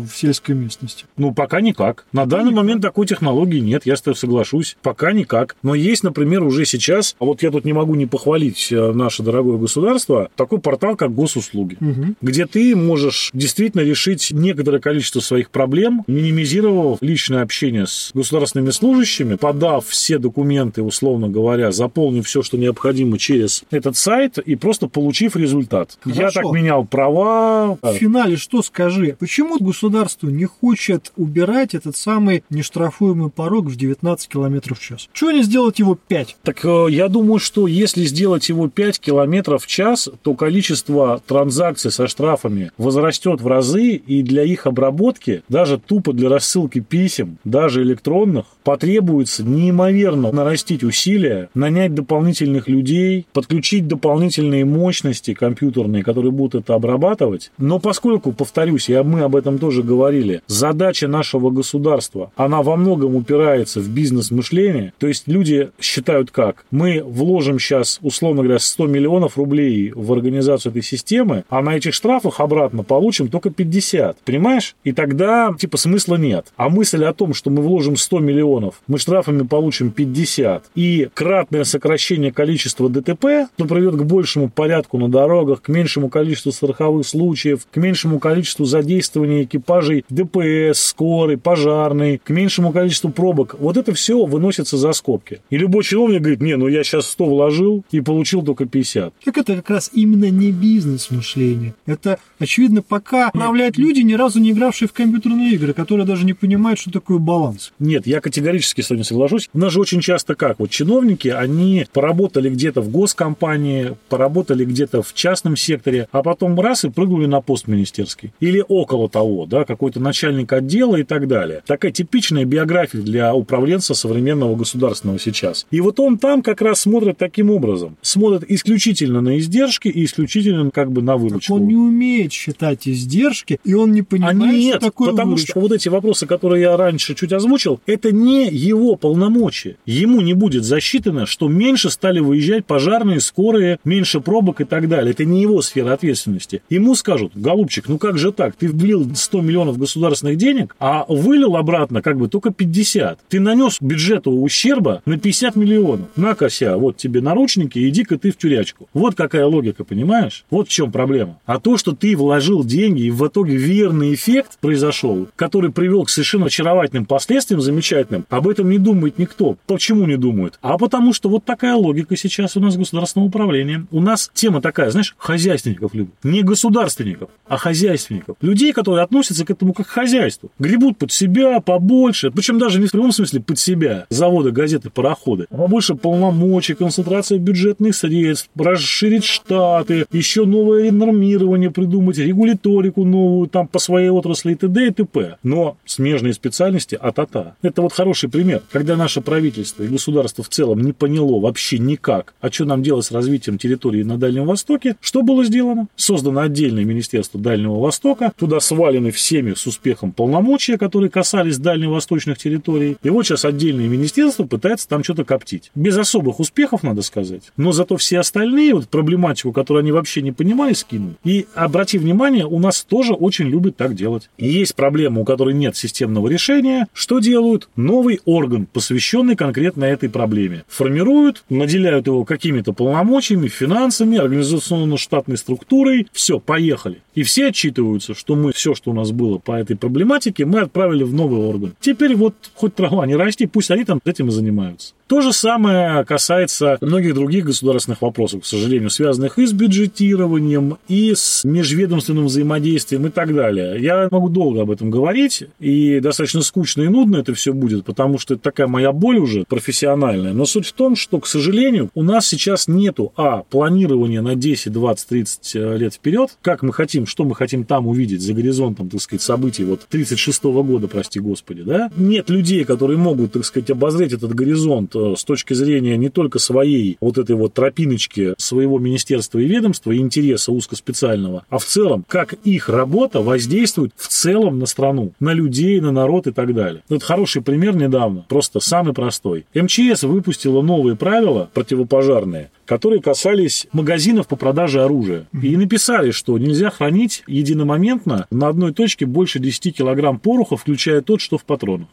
в 0.04 0.10
сельской 0.14 0.54
местности? 0.54 1.04
Ну, 1.16 1.32
пока 1.34 1.60
никак. 1.60 2.06
На 2.12 2.26
данный 2.26 2.52
момент 2.52 2.82
такой 2.82 3.06
технологии 3.06 3.58
нет, 3.60 3.82
я 3.86 3.96
с 3.96 4.02
тобой 4.02 4.16
соглашусь. 4.16 4.76
Пока 4.82 5.12
никак. 5.12 5.56
Но 5.62 5.74
есть, 5.74 6.02
например, 6.04 6.42
уже 6.42 6.64
сейчас, 6.64 7.16
а 7.18 7.24
вот 7.24 7.42
я 7.42 7.50
тут 7.50 7.64
не 7.64 7.72
могу 7.72 7.94
не 7.94 8.06
похвалить 8.06 8.68
э, 8.70 8.92
наше 8.92 9.22
дорогое 9.22 9.58
государство, 9.58 10.30
такой 10.36 10.60
портал, 10.60 10.96
как 10.96 11.14
госуслуги, 11.14 11.76
Мгм. 11.80 12.16
где 12.22 12.46
ты 12.46 12.74
можешь 12.76 13.30
действительно 13.32 13.82
решить 13.82 14.28
некоторое 14.30 14.78
количество 14.80 15.20
своих 15.20 15.50
проблем, 15.50 16.04
минимизировав 16.06 16.98
личное 17.28 17.42
общение 17.42 17.86
с 17.86 18.10
государственными 18.14 18.70
служащими, 18.70 19.34
подав 19.34 19.86
все 19.86 20.18
документы, 20.18 20.82
условно 20.82 21.28
говоря, 21.28 21.72
заполнив 21.72 22.26
все, 22.26 22.42
что 22.42 22.56
необходимо 22.56 23.18
через 23.18 23.64
этот 23.70 23.96
сайт 23.96 24.38
и 24.38 24.56
просто 24.56 24.88
получив 24.88 25.36
результат. 25.36 25.98
Я 26.06 26.14
Хорошо. 26.14 26.42
так 26.42 26.52
менял 26.52 26.86
права. 26.86 27.76
В 27.82 27.92
финале 27.94 28.36
что 28.36 28.62
скажи? 28.62 29.14
Почему 29.18 29.58
государство 29.58 30.28
не 30.28 30.46
хочет 30.46 31.12
убирать 31.16 31.74
этот 31.74 31.96
самый 31.96 32.44
нештрафуемый 32.48 33.30
порог 33.30 33.66
в 33.66 33.76
19 33.76 34.28
километров 34.28 34.78
в 34.78 34.82
час? 34.82 35.08
Чего 35.12 35.30
не 35.30 35.42
сделать 35.42 35.78
его 35.78 35.96
5? 35.96 36.36
Так 36.42 36.64
э, 36.64 36.86
я 36.90 37.08
думаю, 37.08 37.38
что 37.38 37.66
если 37.66 38.04
сделать 38.04 38.48
его 38.48 38.68
5 38.68 39.00
километров 39.00 39.64
в 39.64 39.66
час, 39.66 40.08
то 40.22 40.34
количество 40.34 41.20
транзакций 41.26 41.90
со 41.90 42.08
штрафами 42.08 42.72
возрастет 42.78 43.42
в 43.42 43.46
разы, 43.46 43.96
и 43.96 44.22
для 44.22 44.44
их 44.44 44.66
обработки, 44.66 45.42
даже 45.48 45.78
тупо 45.78 46.12
для 46.12 46.30
рассылки 46.30 46.80
писем, 46.80 47.17
даже 47.44 47.82
электронных, 47.82 48.46
потребуется 48.68 49.42
неимоверно 49.44 50.30
нарастить 50.30 50.84
усилия, 50.84 51.48
нанять 51.54 51.94
дополнительных 51.94 52.68
людей, 52.68 53.24
подключить 53.32 53.88
дополнительные 53.88 54.66
мощности 54.66 55.32
компьютерные, 55.32 56.04
которые 56.04 56.32
будут 56.32 56.64
это 56.64 56.74
обрабатывать. 56.74 57.50
Но 57.56 57.78
поскольку, 57.78 58.32
повторюсь, 58.32 58.90
и 58.90 58.98
мы 59.00 59.22
об 59.22 59.36
этом 59.36 59.58
тоже 59.58 59.82
говорили, 59.82 60.42
задача 60.48 61.08
нашего 61.08 61.48
государства, 61.48 62.30
она 62.36 62.62
во 62.62 62.76
многом 62.76 63.16
упирается 63.16 63.80
в 63.80 63.88
бизнес-мышление, 63.88 64.92
то 64.98 65.06
есть 65.06 65.22
люди 65.28 65.70
считают 65.80 66.30
как? 66.30 66.66
Мы 66.70 67.02
вложим 67.02 67.58
сейчас, 67.58 67.98
условно 68.02 68.42
говоря, 68.42 68.58
100 68.58 68.86
миллионов 68.86 69.38
рублей 69.38 69.92
в 69.94 70.12
организацию 70.12 70.72
этой 70.72 70.82
системы, 70.82 71.44
а 71.48 71.62
на 71.62 71.74
этих 71.74 71.94
штрафах 71.94 72.38
обратно 72.40 72.82
получим 72.82 73.28
только 73.28 73.48
50. 73.48 74.18
Понимаешь? 74.26 74.76
И 74.84 74.92
тогда, 74.92 75.54
типа, 75.58 75.78
смысла 75.78 76.16
нет. 76.16 76.48
А 76.58 76.68
мысль 76.68 77.02
о 77.06 77.14
том, 77.14 77.32
что 77.32 77.48
мы 77.48 77.62
вложим 77.62 77.96
100 77.96 78.18
миллионов 78.18 78.57
миллионов, 78.58 78.82
мы 78.86 78.98
штрафами 78.98 79.42
получим 79.42 79.90
50, 79.90 80.70
и 80.74 81.08
кратное 81.14 81.64
сокращение 81.64 82.32
количества 82.32 82.88
ДТП, 82.88 83.48
то 83.56 83.64
приведет 83.64 83.96
к 83.96 84.02
большему 84.02 84.48
порядку 84.48 84.98
на 84.98 85.08
дорогах, 85.08 85.62
к 85.62 85.68
меньшему 85.68 86.08
количеству 86.08 86.52
страховых 86.52 87.06
случаев, 87.06 87.66
к 87.70 87.76
меньшему 87.76 88.18
количеству 88.18 88.64
задействования 88.64 89.44
экипажей 89.44 90.04
ДПС, 90.08 90.78
скорой, 90.78 91.36
пожарной, 91.36 92.18
к 92.22 92.30
меньшему 92.30 92.72
количеству 92.72 93.10
пробок. 93.10 93.56
Вот 93.58 93.76
это 93.76 93.94
все 93.94 94.24
выносится 94.24 94.76
за 94.76 94.92
скобки. 94.92 95.40
И 95.50 95.56
любой 95.56 95.84
чиновник 95.84 96.20
говорит, 96.20 96.40
не, 96.40 96.56
ну 96.56 96.68
я 96.68 96.84
сейчас 96.84 97.08
100 97.10 97.24
вложил 97.24 97.84
и 97.90 98.00
получил 98.00 98.42
только 98.42 98.66
50. 98.66 99.14
Так 99.24 99.38
это 99.38 99.56
как 99.56 99.70
раз 99.70 99.90
именно 99.92 100.30
не 100.30 100.50
бизнес-мышление. 100.50 101.74
Это, 101.86 102.18
очевидно, 102.38 102.82
пока 102.82 103.28
управляют 103.28 103.78
люди, 103.78 104.00
ни 104.00 104.14
разу 104.14 104.40
не 104.40 104.50
игравшие 104.50 104.88
в 104.88 104.92
компьютерные 104.92 105.52
игры, 105.52 105.72
которые 105.72 106.06
даже 106.06 106.24
не 106.24 106.32
понимают, 106.32 106.78
что 106.78 106.90
такое 106.90 107.18
баланс. 107.18 107.72
Нет, 107.78 108.06
я 108.06 108.20
категорически 108.20 108.47
с 108.58 108.90
вами 108.90 109.02
соглашусь. 109.02 109.48
У 109.52 109.58
нас 109.58 109.72
же 109.72 109.80
очень 109.80 110.00
часто 110.00 110.34
как? 110.34 110.58
Вот 110.58 110.70
чиновники, 110.70 111.28
они 111.28 111.86
поработали 111.92 112.48
где-то 112.48 112.80
в 112.80 112.90
госкомпании, 112.90 113.96
поработали 114.08 114.64
где-то 114.64 115.02
в 115.02 115.14
частном 115.14 115.56
секторе, 115.56 116.08
а 116.12 116.22
потом 116.22 116.58
раз 116.60 116.84
и 116.84 116.90
прыгнули 116.90 117.26
на 117.26 117.40
пост 117.40 117.66
министерский. 117.68 118.32
Или 118.40 118.64
около 118.66 119.08
того, 119.08 119.46
да, 119.46 119.64
какой-то 119.64 120.00
начальник 120.00 120.52
отдела 120.52 120.96
и 120.96 121.02
так 121.02 121.28
далее. 121.28 121.62
Такая 121.66 121.92
типичная 121.92 122.44
биография 122.44 123.00
для 123.00 123.34
управленца 123.34 123.94
современного 123.94 124.56
государственного 124.56 125.18
сейчас. 125.18 125.66
И 125.70 125.80
вот 125.80 126.00
он 126.00 126.18
там 126.18 126.42
как 126.42 126.62
раз 126.62 126.80
смотрит 126.80 127.18
таким 127.18 127.50
образом. 127.50 127.96
Смотрит 128.02 128.44
исключительно 128.50 129.20
на 129.20 129.38
издержки 129.38 129.88
и 129.88 130.04
исключительно 130.04 130.70
как 130.70 130.92
бы 130.92 131.02
на 131.02 131.16
выручку. 131.16 131.54
Так 131.54 131.62
он 131.62 131.68
не 131.68 131.76
умеет 131.76 132.32
считать 132.32 132.86
издержки, 132.88 133.60
и 133.64 133.74
он 133.74 133.92
не 133.92 134.02
понимает, 134.02 134.40
а 134.40 134.56
нет, 134.56 134.76
что 134.76 134.86
такое 134.86 135.10
потому 135.10 135.32
выручка. 135.32 135.50
что 135.52 135.60
вот 135.60 135.72
эти 135.72 135.88
вопросы, 135.88 136.26
которые 136.26 136.62
я 136.62 136.76
раньше 136.76 137.14
чуть 137.14 137.32
озвучил, 137.32 137.80
это 137.86 138.12
не 138.12 138.27
его 138.28 138.96
полномочия. 138.96 139.76
Ему 139.86 140.20
не 140.20 140.34
будет 140.34 140.64
засчитано, 140.64 141.26
что 141.26 141.48
меньше 141.48 141.90
стали 141.90 142.20
выезжать 142.20 142.66
пожарные, 142.66 143.20
скорые, 143.20 143.78
меньше 143.84 144.20
пробок 144.20 144.60
и 144.60 144.64
так 144.64 144.88
далее. 144.88 145.12
Это 145.12 145.24
не 145.24 145.42
его 145.42 145.62
сфера 145.62 145.92
ответственности. 145.92 146.62
Ему 146.68 146.94
скажут, 146.94 147.32
голубчик, 147.34 147.88
ну 147.88 147.98
как 147.98 148.18
же 148.18 148.32
так? 148.32 148.56
Ты 148.56 148.68
влил 148.68 149.08
100 149.14 149.40
миллионов 149.40 149.78
государственных 149.78 150.36
денег, 150.36 150.76
а 150.78 151.04
вылил 151.08 151.56
обратно 151.56 152.02
как 152.02 152.18
бы 152.18 152.28
только 152.28 152.50
50. 152.50 153.20
Ты 153.28 153.40
нанес 153.40 153.76
бюджету 153.80 154.30
ущерба 154.30 155.02
на 155.06 155.18
50 155.18 155.56
миллионов. 155.56 156.08
На, 156.16 156.34
кося, 156.34 156.76
вот 156.76 156.96
тебе 156.96 157.20
наручники, 157.20 157.88
иди-ка 157.88 158.18
ты 158.18 158.30
в 158.30 158.36
тюрячку. 158.36 158.88
Вот 158.92 159.14
какая 159.14 159.46
логика, 159.46 159.84
понимаешь? 159.84 160.44
Вот 160.50 160.68
в 160.68 160.70
чем 160.70 160.92
проблема. 160.92 161.38
А 161.46 161.60
то, 161.60 161.76
что 161.76 161.92
ты 161.92 162.16
вложил 162.16 162.64
деньги, 162.64 163.02
и 163.02 163.10
в 163.10 163.26
итоге 163.26 163.56
верный 163.56 164.14
эффект 164.14 164.58
произошел, 164.60 165.28
который 165.36 165.70
привел 165.72 166.04
к 166.04 166.10
совершенно 166.10 166.46
очаровательным 166.46 167.06
последствиям, 167.06 167.60
замечательным, 167.60 168.17
об 168.28 168.48
этом 168.48 168.70
не 168.70 168.78
думает 168.78 169.18
никто. 169.18 169.56
Почему 169.66 170.06
не 170.06 170.16
думает? 170.16 170.58
А 170.62 170.78
потому 170.78 171.12
что 171.12 171.28
вот 171.28 171.44
такая 171.44 171.74
логика 171.74 172.16
сейчас 172.16 172.56
у 172.56 172.60
нас 172.60 172.76
государственного 172.76 173.28
управления. 173.28 173.86
У 173.90 174.00
нас 174.00 174.30
тема 174.32 174.60
такая, 174.60 174.90
знаешь, 174.90 175.14
хозяйственников 175.18 175.94
любят. 175.94 176.14
Не 176.22 176.42
государственников, 176.42 177.30
а 177.46 177.56
хозяйственников. 177.56 178.36
Людей, 178.40 178.72
которые 178.72 179.02
относятся 179.02 179.44
к 179.44 179.50
этому 179.50 179.72
как 179.72 179.86
к 179.86 179.90
хозяйству. 179.90 180.50
Гребут 180.58 180.98
под 180.98 181.12
себя 181.12 181.60
побольше, 181.60 182.30
причем 182.30 182.58
даже 182.58 182.80
не 182.80 182.86
в 182.86 182.92
прямом 182.92 183.12
смысле 183.12 183.40
под 183.40 183.58
себя. 183.58 184.06
Заводы, 184.10 184.50
газеты, 184.50 184.90
пароходы. 184.90 185.46
Побольше 185.50 185.94
полномочий, 185.94 186.74
концентрация 186.74 187.38
бюджетных 187.38 187.94
средств, 187.94 188.50
расширить 188.56 189.24
штаты, 189.24 190.06
еще 190.12 190.44
новое 190.44 190.92
нормирование 190.92 191.70
придумать, 191.70 192.18
регуляторику 192.18 193.04
новую 193.04 193.48
там 193.48 193.66
по 193.66 193.78
своей 193.78 194.10
отрасли 194.10 194.52
и 194.52 194.54
т.д. 194.54 194.86
и 194.86 194.90
т.п. 194.90 195.36
Но 195.42 195.76
смежные 195.84 196.32
специальности 196.32 196.98
а-та-та. 197.00 197.54
Это 197.62 197.82
вот 197.82 197.92
хороший 197.92 198.07
пример, 198.28 198.62
когда 198.70 198.96
наше 198.96 199.20
правительство 199.20 199.82
и 199.82 199.88
государство 199.88 200.44
в 200.44 200.48
целом 200.48 200.80
не 200.80 200.92
поняло 200.92 201.40
вообще 201.40 201.78
никак, 201.78 202.34
а 202.40 202.50
что 202.50 202.64
нам 202.64 202.82
делать 202.82 203.06
с 203.06 203.12
развитием 203.12 203.58
территории 203.58 204.02
на 204.02 204.16
Дальнем 204.16 204.46
Востоке, 204.46 204.96
что 205.00 205.22
было 205.22 205.44
сделано? 205.44 205.88
Создано 205.96 206.40
отдельное 206.40 206.84
Министерство 206.84 207.40
Дальнего 207.40 207.78
Востока, 207.80 208.32
туда 208.36 208.60
свалены 208.60 209.10
всеми 209.10 209.54
с 209.54 209.66
успехом 209.66 210.12
полномочия, 210.12 210.78
которые 210.78 211.10
касались 211.10 211.58
дальневосточных 211.58 212.38
территорий. 212.38 212.96
И 213.02 213.10
вот 213.10 213.26
сейчас 213.26 213.44
отдельное 213.44 213.88
министерство 213.88 214.44
пытается 214.44 214.88
там 214.88 215.04
что-то 215.04 215.24
коптить. 215.24 215.70
Без 215.74 215.96
особых 215.96 216.40
успехов, 216.40 216.82
надо 216.82 217.02
сказать. 217.02 217.52
Но 217.56 217.72
зато 217.72 217.96
все 217.96 218.20
остальные, 218.20 218.74
вот 218.74 218.88
проблематику, 218.88 219.52
которую 219.52 219.82
они 219.82 219.92
вообще 219.92 220.22
не 220.22 220.32
понимали, 220.32 220.72
скинули. 220.72 221.14
И 221.24 221.46
обрати 221.54 221.98
внимание, 221.98 222.46
у 222.46 222.58
нас 222.58 222.82
тоже 222.84 223.14
очень 223.14 223.46
любят 223.46 223.76
так 223.76 223.94
делать. 223.94 224.30
Есть 224.38 224.74
проблема, 224.74 225.20
у 225.20 225.24
которой 225.24 225.54
нет 225.54 225.76
системного 225.76 226.28
решения. 226.28 226.86
Что 226.92 227.18
делают? 227.18 227.68
Новый 227.98 228.20
орган, 228.26 228.66
посвященный 228.66 229.34
конкретно 229.34 229.82
этой 229.82 230.08
проблеме. 230.08 230.62
Формируют, 230.68 231.42
наделяют 231.50 232.06
его 232.06 232.24
какими-то 232.24 232.72
полномочиями, 232.72 233.48
финансами, 233.48 234.18
организационно-штатной 234.18 235.36
структурой. 235.36 236.06
Все, 236.12 236.38
поехали. 236.38 237.02
И 237.16 237.24
все 237.24 237.48
отчитываются, 237.48 238.14
что 238.14 238.36
мы 238.36 238.52
все, 238.52 238.76
что 238.76 238.92
у 238.92 238.94
нас 238.94 239.10
было 239.10 239.38
по 239.38 239.50
этой 239.50 239.74
проблематике, 239.74 240.44
мы 240.44 240.60
отправили 240.60 241.02
в 241.02 241.12
новый 241.12 241.40
орган. 241.40 241.74
Теперь 241.80 242.14
вот 242.14 242.34
хоть 242.54 242.76
трава 242.76 243.04
не 243.04 243.16
расти, 243.16 243.46
пусть 243.46 243.72
они 243.72 243.82
там 243.82 244.00
этим 244.04 244.28
и 244.28 244.30
занимаются. 244.30 244.94
То 245.08 245.22
же 245.22 245.32
самое 245.32 246.04
касается 246.04 246.76
многих 246.82 247.14
других 247.14 247.46
государственных 247.46 248.02
вопросов, 248.02 248.42
к 248.42 248.44
сожалению, 248.46 248.90
связанных 248.90 249.38
и 249.38 249.46
с 249.46 249.52
бюджетированием, 249.52 250.76
и 250.86 251.14
с 251.16 251.44
межведомственным 251.44 252.26
взаимодействием 252.26 253.06
и 253.06 253.10
так 253.10 253.34
далее. 253.34 253.80
Я 253.80 254.08
могу 254.10 254.28
долго 254.28 254.62
об 254.62 254.70
этом 254.70 254.90
говорить, 254.90 255.44
и 255.58 255.98
достаточно 256.00 256.42
скучно 256.42 256.82
и 256.82 256.88
нудно 256.88 257.16
это 257.16 257.32
все 257.32 257.54
будет, 257.54 257.86
потому 257.88 258.18
что 258.18 258.34
это 258.34 258.42
такая 258.42 258.66
моя 258.66 258.92
боль 258.92 259.16
уже 259.16 259.44
профессиональная. 259.48 260.34
Но 260.34 260.44
суть 260.44 260.66
в 260.66 260.72
том, 260.72 260.94
что, 260.94 261.20
к 261.20 261.26
сожалению, 261.26 261.88
у 261.94 262.02
нас 262.02 262.26
сейчас 262.26 262.68
нету, 262.68 263.14
а, 263.16 263.44
планирования 263.44 264.20
на 264.20 264.34
10, 264.34 264.70
20, 264.70 265.08
30 265.08 265.54
лет 265.54 265.94
вперед, 265.94 266.36
как 266.42 266.62
мы 266.62 266.74
хотим, 266.74 267.06
что 267.06 267.24
мы 267.24 267.34
хотим 267.34 267.64
там 267.64 267.86
увидеть 267.86 268.20
за 268.20 268.34
горизонтом, 268.34 268.90
так 268.90 269.00
сказать, 269.00 269.22
событий 269.22 269.64
вот 269.64 269.86
36 269.88 270.44
-го 270.44 270.62
года, 270.62 270.86
прости 270.86 271.18
господи, 271.18 271.62
да? 271.62 271.90
Нет 271.96 272.28
людей, 272.28 272.64
которые 272.64 272.98
могут, 272.98 273.32
так 273.32 273.46
сказать, 273.46 273.70
обозреть 273.70 274.12
этот 274.12 274.34
горизонт 274.34 274.94
с 274.94 275.24
точки 275.24 275.54
зрения 275.54 275.96
не 275.96 276.10
только 276.10 276.38
своей 276.38 276.98
вот 277.00 277.16
этой 277.16 277.36
вот 277.36 277.54
тропиночки 277.54 278.34
своего 278.36 278.78
министерства 278.78 279.38
и 279.38 279.46
ведомства, 279.46 279.92
и 279.92 279.96
интереса 279.96 280.52
узкоспециального, 280.52 281.46
а 281.48 281.56
в 281.56 281.64
целом, 281.64 282.04
как 282.06 282.34
их 282.44 282.68
работа 282.68 283.22
воздействует 283.22 283.92
в 283.96 284.08
целом 284.08 284.58
на 284.58 284.66
страну, 284.66 285.12
на 285.20 285.32
людей, 285.32 285.80
на 285.80 285.90
народ 285.90 286.26
и 286.26 286.32
так 286.32 286.54
далее. 286.54 286.82
Это 286.90 287.04
хороший 287.04 287.40
пример 287.40 287.77
недавно, 287.78 288.24
просто 288.28 288.60
самый 288.60 288.94
простой. 288.94 289.46
МЧС 289.54 290.02
выпустила 290.02 290.62
новые 290.62 290.96
правила 290.96 291.48
противопожарные, 291.54 292.50
которые 292.68 293.00
касались 293.00 293.66
магазинов 293.72 294.28
по 294.28 294.36
продаже 294.36 294.82
оружия. 294.82 295.26
И 295.42 295.56
написали, 295.56 296.10
что 296.10 296.36
нельзя 296.38 296.68
хранить 296.70 297.24
единомоментно 297.26 298.26
на 298.30 298.48
одной 298.48 298.74
точке 298.74 299.06
больше 299.06 299.38
10 299.38 299.74
килограмм 299.74 300.18
пороха, 300.18 300.56
включая 300.56 301.00
тот, 301.00 301.22
что 301.22 301.38
в 301.38 301.44
патронах. 301.44 301.88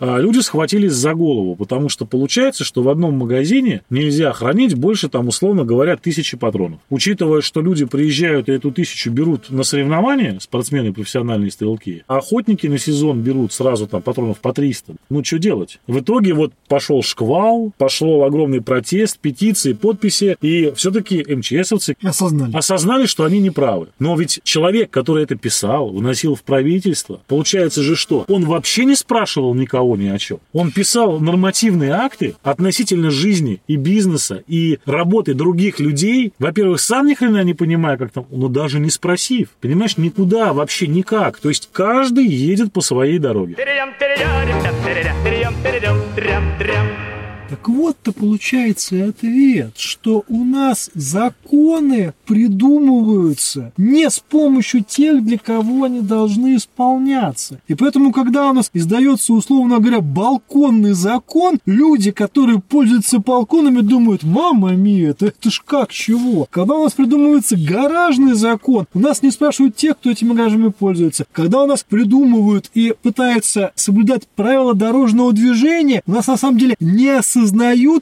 А 0.00 0.18
люди 0.18 0.40
схватились 0.40 0.92
за 0.92 1.14
голову, 1.14 1.54
потому 1.54 1.88
что 1.88 2.04
получается, 2.04 2.64
что 2.64 2.82
в 2.82 2.88
одном 2.88 3.14
магазине 3.14 3.82
нельзя 3.90 4.32
хранить 4.32 4.74
больше, 4.74 5.08
там, 5.08 5.28
условно 5.28 5.64
говоря, 5.64 5.96
тысячи 5.96 6.36
патронов. 6.36 6.80
Учитывая, 6.90 7.40
что 7.40 7.60
люди 7.60 7.84
приезжают 7.84 8.48
и 8.48 8.52
эту 8.52 8.72
тысячу 8.72 9.12
берут 9.12 9.50
на 9.50 9.62
соревнования, 9.62 10.38
спортсмены, 10.40 10.92
профессиональные 10.92 11.52
стрелки, 11.52 12.02
а 12.08 12.18
охотники 12.18 12.66
на 12.66 12.78
сезон 12.78 13.20
берут 13.20 13.52
сразу 13.52 13.86
там 13.86 14.02
патронов 14.02 14.40
по 14.40 14.52
300. 14.52 14.96
Ну, 15.10 15.24
что 15.24 15.38
делать? 15.38 15.78
В 15.86 16.00
итоге 16.00 16.34
вот 16.34 16.52
пошел 16.66 17.02
шквал, 17.04 17.72
пошел 17.78 18.24
огромный 18.24 18.60
протест, 18.60 19.20
петиции, 19.20 19.74
подписи, 19.74 20.07
и 20.40 20.72
все-таки 20.74 21.24
МЧСовцы 21.28 21.96
Осознали. 22.02 22.56
осознали, 22.56 23.06
что 23.06 23.24
они 23.24 23.40
неправы. 23.40 23.88
Но 23.98 24.16
ведь 24.16 24.40
человек, 24.44 24.90
который 24.90 25.24
это 25.24 25.36
писал, 25.36 25.90
вносил 25.90 26.34
в 26.34 26.42
правительство, 26.42 27.20
получается 27.26 27.82
же 27.82 27.96
что? 27.96 28.24
Он 28.28 28.44
вообще 28.44 28.84
не 28.84 28.94
спрашивал 28.94 29.54
никого 29.54 29.96
ни 29.96 30.08
о 30.08 30.18
чем. 30.18 30.38
Он 30.52 30.70
писал 30.72 31.20
нормативные 31.20 31.92
акты 31.92 32.34
относительно 32.42 33.10
жизни 33.10 33.60
и 33.66 33.76
бизнеса, 33.76 34.42
и 34.46 34.78
работы 34.84 35.34
других 35.34 35.80
людей. 35.80 36.32
Во-первых, 36.38 36.80
сам 36.80 37.06
ни 37.06 37.14
хрена 37.14 37.42
не 37.44 37.54
понимая, 37.54 37.96
как 37.96 38.12
там, 38.12 38.26
но 38.30 38.48
даже 38.48 38.80
не 38.80 38.90
спросив. 38.90 39.50
Понимаешь, 39.60 39.96
никуда, 39.96 40.52
вообще 40.52 40.86
никак. 40.86 41.38
То 41.38 41.48
есть 41.48 41.68
каждый 41.72 42.26
едет 42.26 42.72
по 42.72 42.80
своей 42.80 43.18
дороге. 43.18 43.54
Тирям, 43.54 43.90
тирям, 43.98 44.74
тирям, 44.84 45.14
тирям, 45.24 45.54
тирям, 45.64 46.02
тирям, 46.14 46.58
тирям. 46.58 47.07
Так 47.48 47.66
вот-то 47.66 48.12
получается 48.12 49.08
ответ, 49.08 49.72
что 49.76 50.22
у 50.28 50.44
нас 50.44 50.90
законы 50.94 52.12
придумываются 52.26 53.72
не 53.78 54.10
с 54.10 54.18
помощью 54.18 54.84
тех, 54.84 55.24
для 55.24 55.38
кого 55.38 55.84
они 55.84 56.00
должны 56.00 56.56
исполняться. 56.56 57.60
И 57.66 57.74
поэтому, 57.74 58.12
когда 58.12 58.50
у 58.50 58.52
нас 58.52 58.70
издается, 58.74 59.32
условно 59.32 59.78
говоря, 59.78 60.02
балконный 60.02 60.92
закон, 60.92 61.58
люди, 61.64 62.10
которые 62.10 62.60
пользуются 62.60 63.18
балконами, 63.18 63.80
думают, 63.80 64.24
мама 64.24 64.72
мия, 64.72 65.10
это, 65.10 65.28
это 65.28 65.50
ж 65.50 65.62
как, 65.64 65.90
чего? 65.90 66.46
Когда 66.50 66.74
у 66.74 66.84
нас 66.84 66.92
придумывается 66.92 67.56
гаражный 67.56 68.34
закон, 68.34 68.86
у 68.92 69.00
нас 69.00 69.22
не 69.22 69.30
спрашивают 69.30 69.74
тех, 69.74 69.96
кто 69.96 70.10
этими 70.10 70.34
гаражами 70.34 70.68
пользуется. 70.68 71.24
Когда 71.32 71.62
у 71.62 71.66
нас 71.66 71.82
придумывают 71.82 72.70
и 72.74 72.94
пытаются 73.02 73.72
соблюдать 73.74 74.28
правила 74.36 74.74
дорожного 74.74 75.32
движения, 75.32 76.02
у 76.06 76.12
нас 76.12 76.26
на 76.26 76.36
самом 76.36 76.58
деле 76.58 76.76
не 76.78 77.08
осознают 77.08 77.37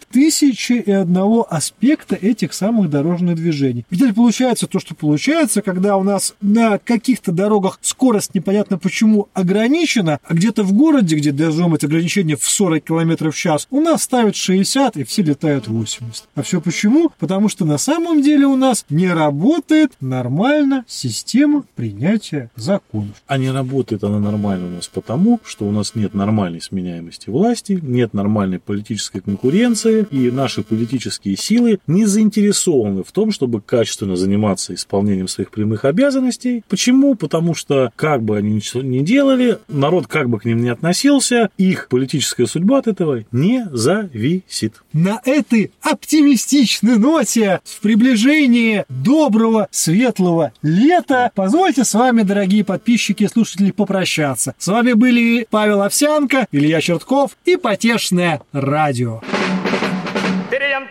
тысячи 0.07 0.73
и 0.73 0.91
одного 0.91 1.47
аспекта 1.49 2.15
этих 2.15 2.53
самых 2.53 2.91
дорожных 2.91 3.37
движений. 3.37 3.85
Ведь 3.91 4.15
получается 4.15 4.67
то, 4.67 4.79
что 4.79 4.95
получается, 4.95 5.63
когда 5.63 5.97
у 5.97 6.03
нас 6.03 6.35
на 6.41 6.79
каких-то 6.79 7.33
дорогах 7.33 7.79
скорость 7.83 8.35
непонятно 8.35 8.79
почему 8.79 9.29
ограничена, 9.35 10.21
а 10.25 10.35
где-то 10.35 10.63
в 10.63 10.73
городе, 10.73 11.17
где 11.17 11.33
должно 11.33 11.69
быть 11.69 11.85
ограничение 11.85 12.37
в 12.37 12.45
40 12.45 12.85
км 12.85 13.31
в 13.31 13.37
час, 13.37 13.67
у 13.71 13.81
нас 13.81 14.03
ставят 14.03 14.37
60 14.37 14.97
и 14.97 15.05
все 15.05 15.23
летают 15.23 15.69
80. 15.69 16.25
А 16.35 16.43
все 16.43 16.61
почему? 16.61 17.11
Потому 17.19 17.49
что 17.49 17.65
на 17.65 17.79
самом 17.79 18.23
деле 18.23 18.47
у 18.47 18.57
нас 18.57 18.85
не 18.91 19.09
работает 19.09 19.93
нормально 20.01 20.85
система 20.87 21.65
принятия 21.75 22.51
законов. 22.57 23.23
А 23.27 23.39
не 23.39 23.51
работает 23.51 24.05
она 24.05 24.19
нормально 24.19 24.67
у 24.67 24.71
нас 24.71 24.89
потому, 24.89 25.41
что 25.45 25.67
у 25.67 25.71
нас 25.71 25.95
нет 25.95 26.15
нормальной 26.15 26.61
сменяемости 26.61 27.31
власти, 27.31 27.79
нет 27.83 28.15
нормальной 28.15 28.59
политической 28.59 29.21
конкуренции, 29.27 30.07
и 30.11 30.31
наши 30.31 30.63
политические 30.63 31.37
силы 31.37 31.81
не 31.87 32.07
заинтересованы 32.07 33.03
в 33.03 33.13
том, 33.13 33.33
чтобы 33.33 33.61
качественно 33.61 34.17
заниматься 34.17 34.73
исполнением 34.73 35.29
своих 35.29 35.51
прямых 35.51 35.85
обязанностей. 35.85 36.65
Почему? 36.69 37.15
Потому 37.17 37.55
что, 37.55 37.93
как 37.97 38.23
бы 38.23 38.39
они 38.39 38.53
ничего 38.53 38.83
не 38.83 39.01
делали, 39.01 39.59
народ 39.69 40.07
как 40.07 40.31
бы 40.31 40.39
к 40.39 40.45
ним 40.45 40.63
не 40.63 40.71
относился, 40.71 41.51
их 41.59 41.89
политическая 41.89 42.47
судьба 42.47 42.79
от 42.79 42.87
этого 42.87 43.25
не 43.33 43.67
зависит. 43.73 44.83
На 44.93 45.21
этой 45.25 45.73
оптимистичной 45.83 46.99
ноте 46.99 47.61
в 47.65 47.81
приближении 47.81 48.85
доброго, 48.89 49.69
светлого 49.71 50.53
лета 50.63 51.31
позвольте 51.35 51.85
с 51.85 51.95
вами, 51.95 52.23
дорогие 52.23 52.65
подписчики 52.65 53.25
и 53.25 53.29
слушатели, 53.29 53.73
попрощаться. 53.73 54.55
С 54.59 54.69
вами 54.69 54.93
были 54.93 55.47
Павел 55.51 55.83
Овсянко, 55.83 56.47
Илья 56.53 56.81
Чертков 56.81 57.37
и 57.45 57.57
Потешное 57.57 58.41
радио. 58.53 59.16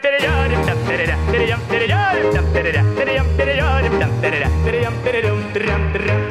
Dum 0.06 0.13
dum 0.13 0.22
dum 5.13 5.54
dum 5.54 5.94
dum 5.94 6.24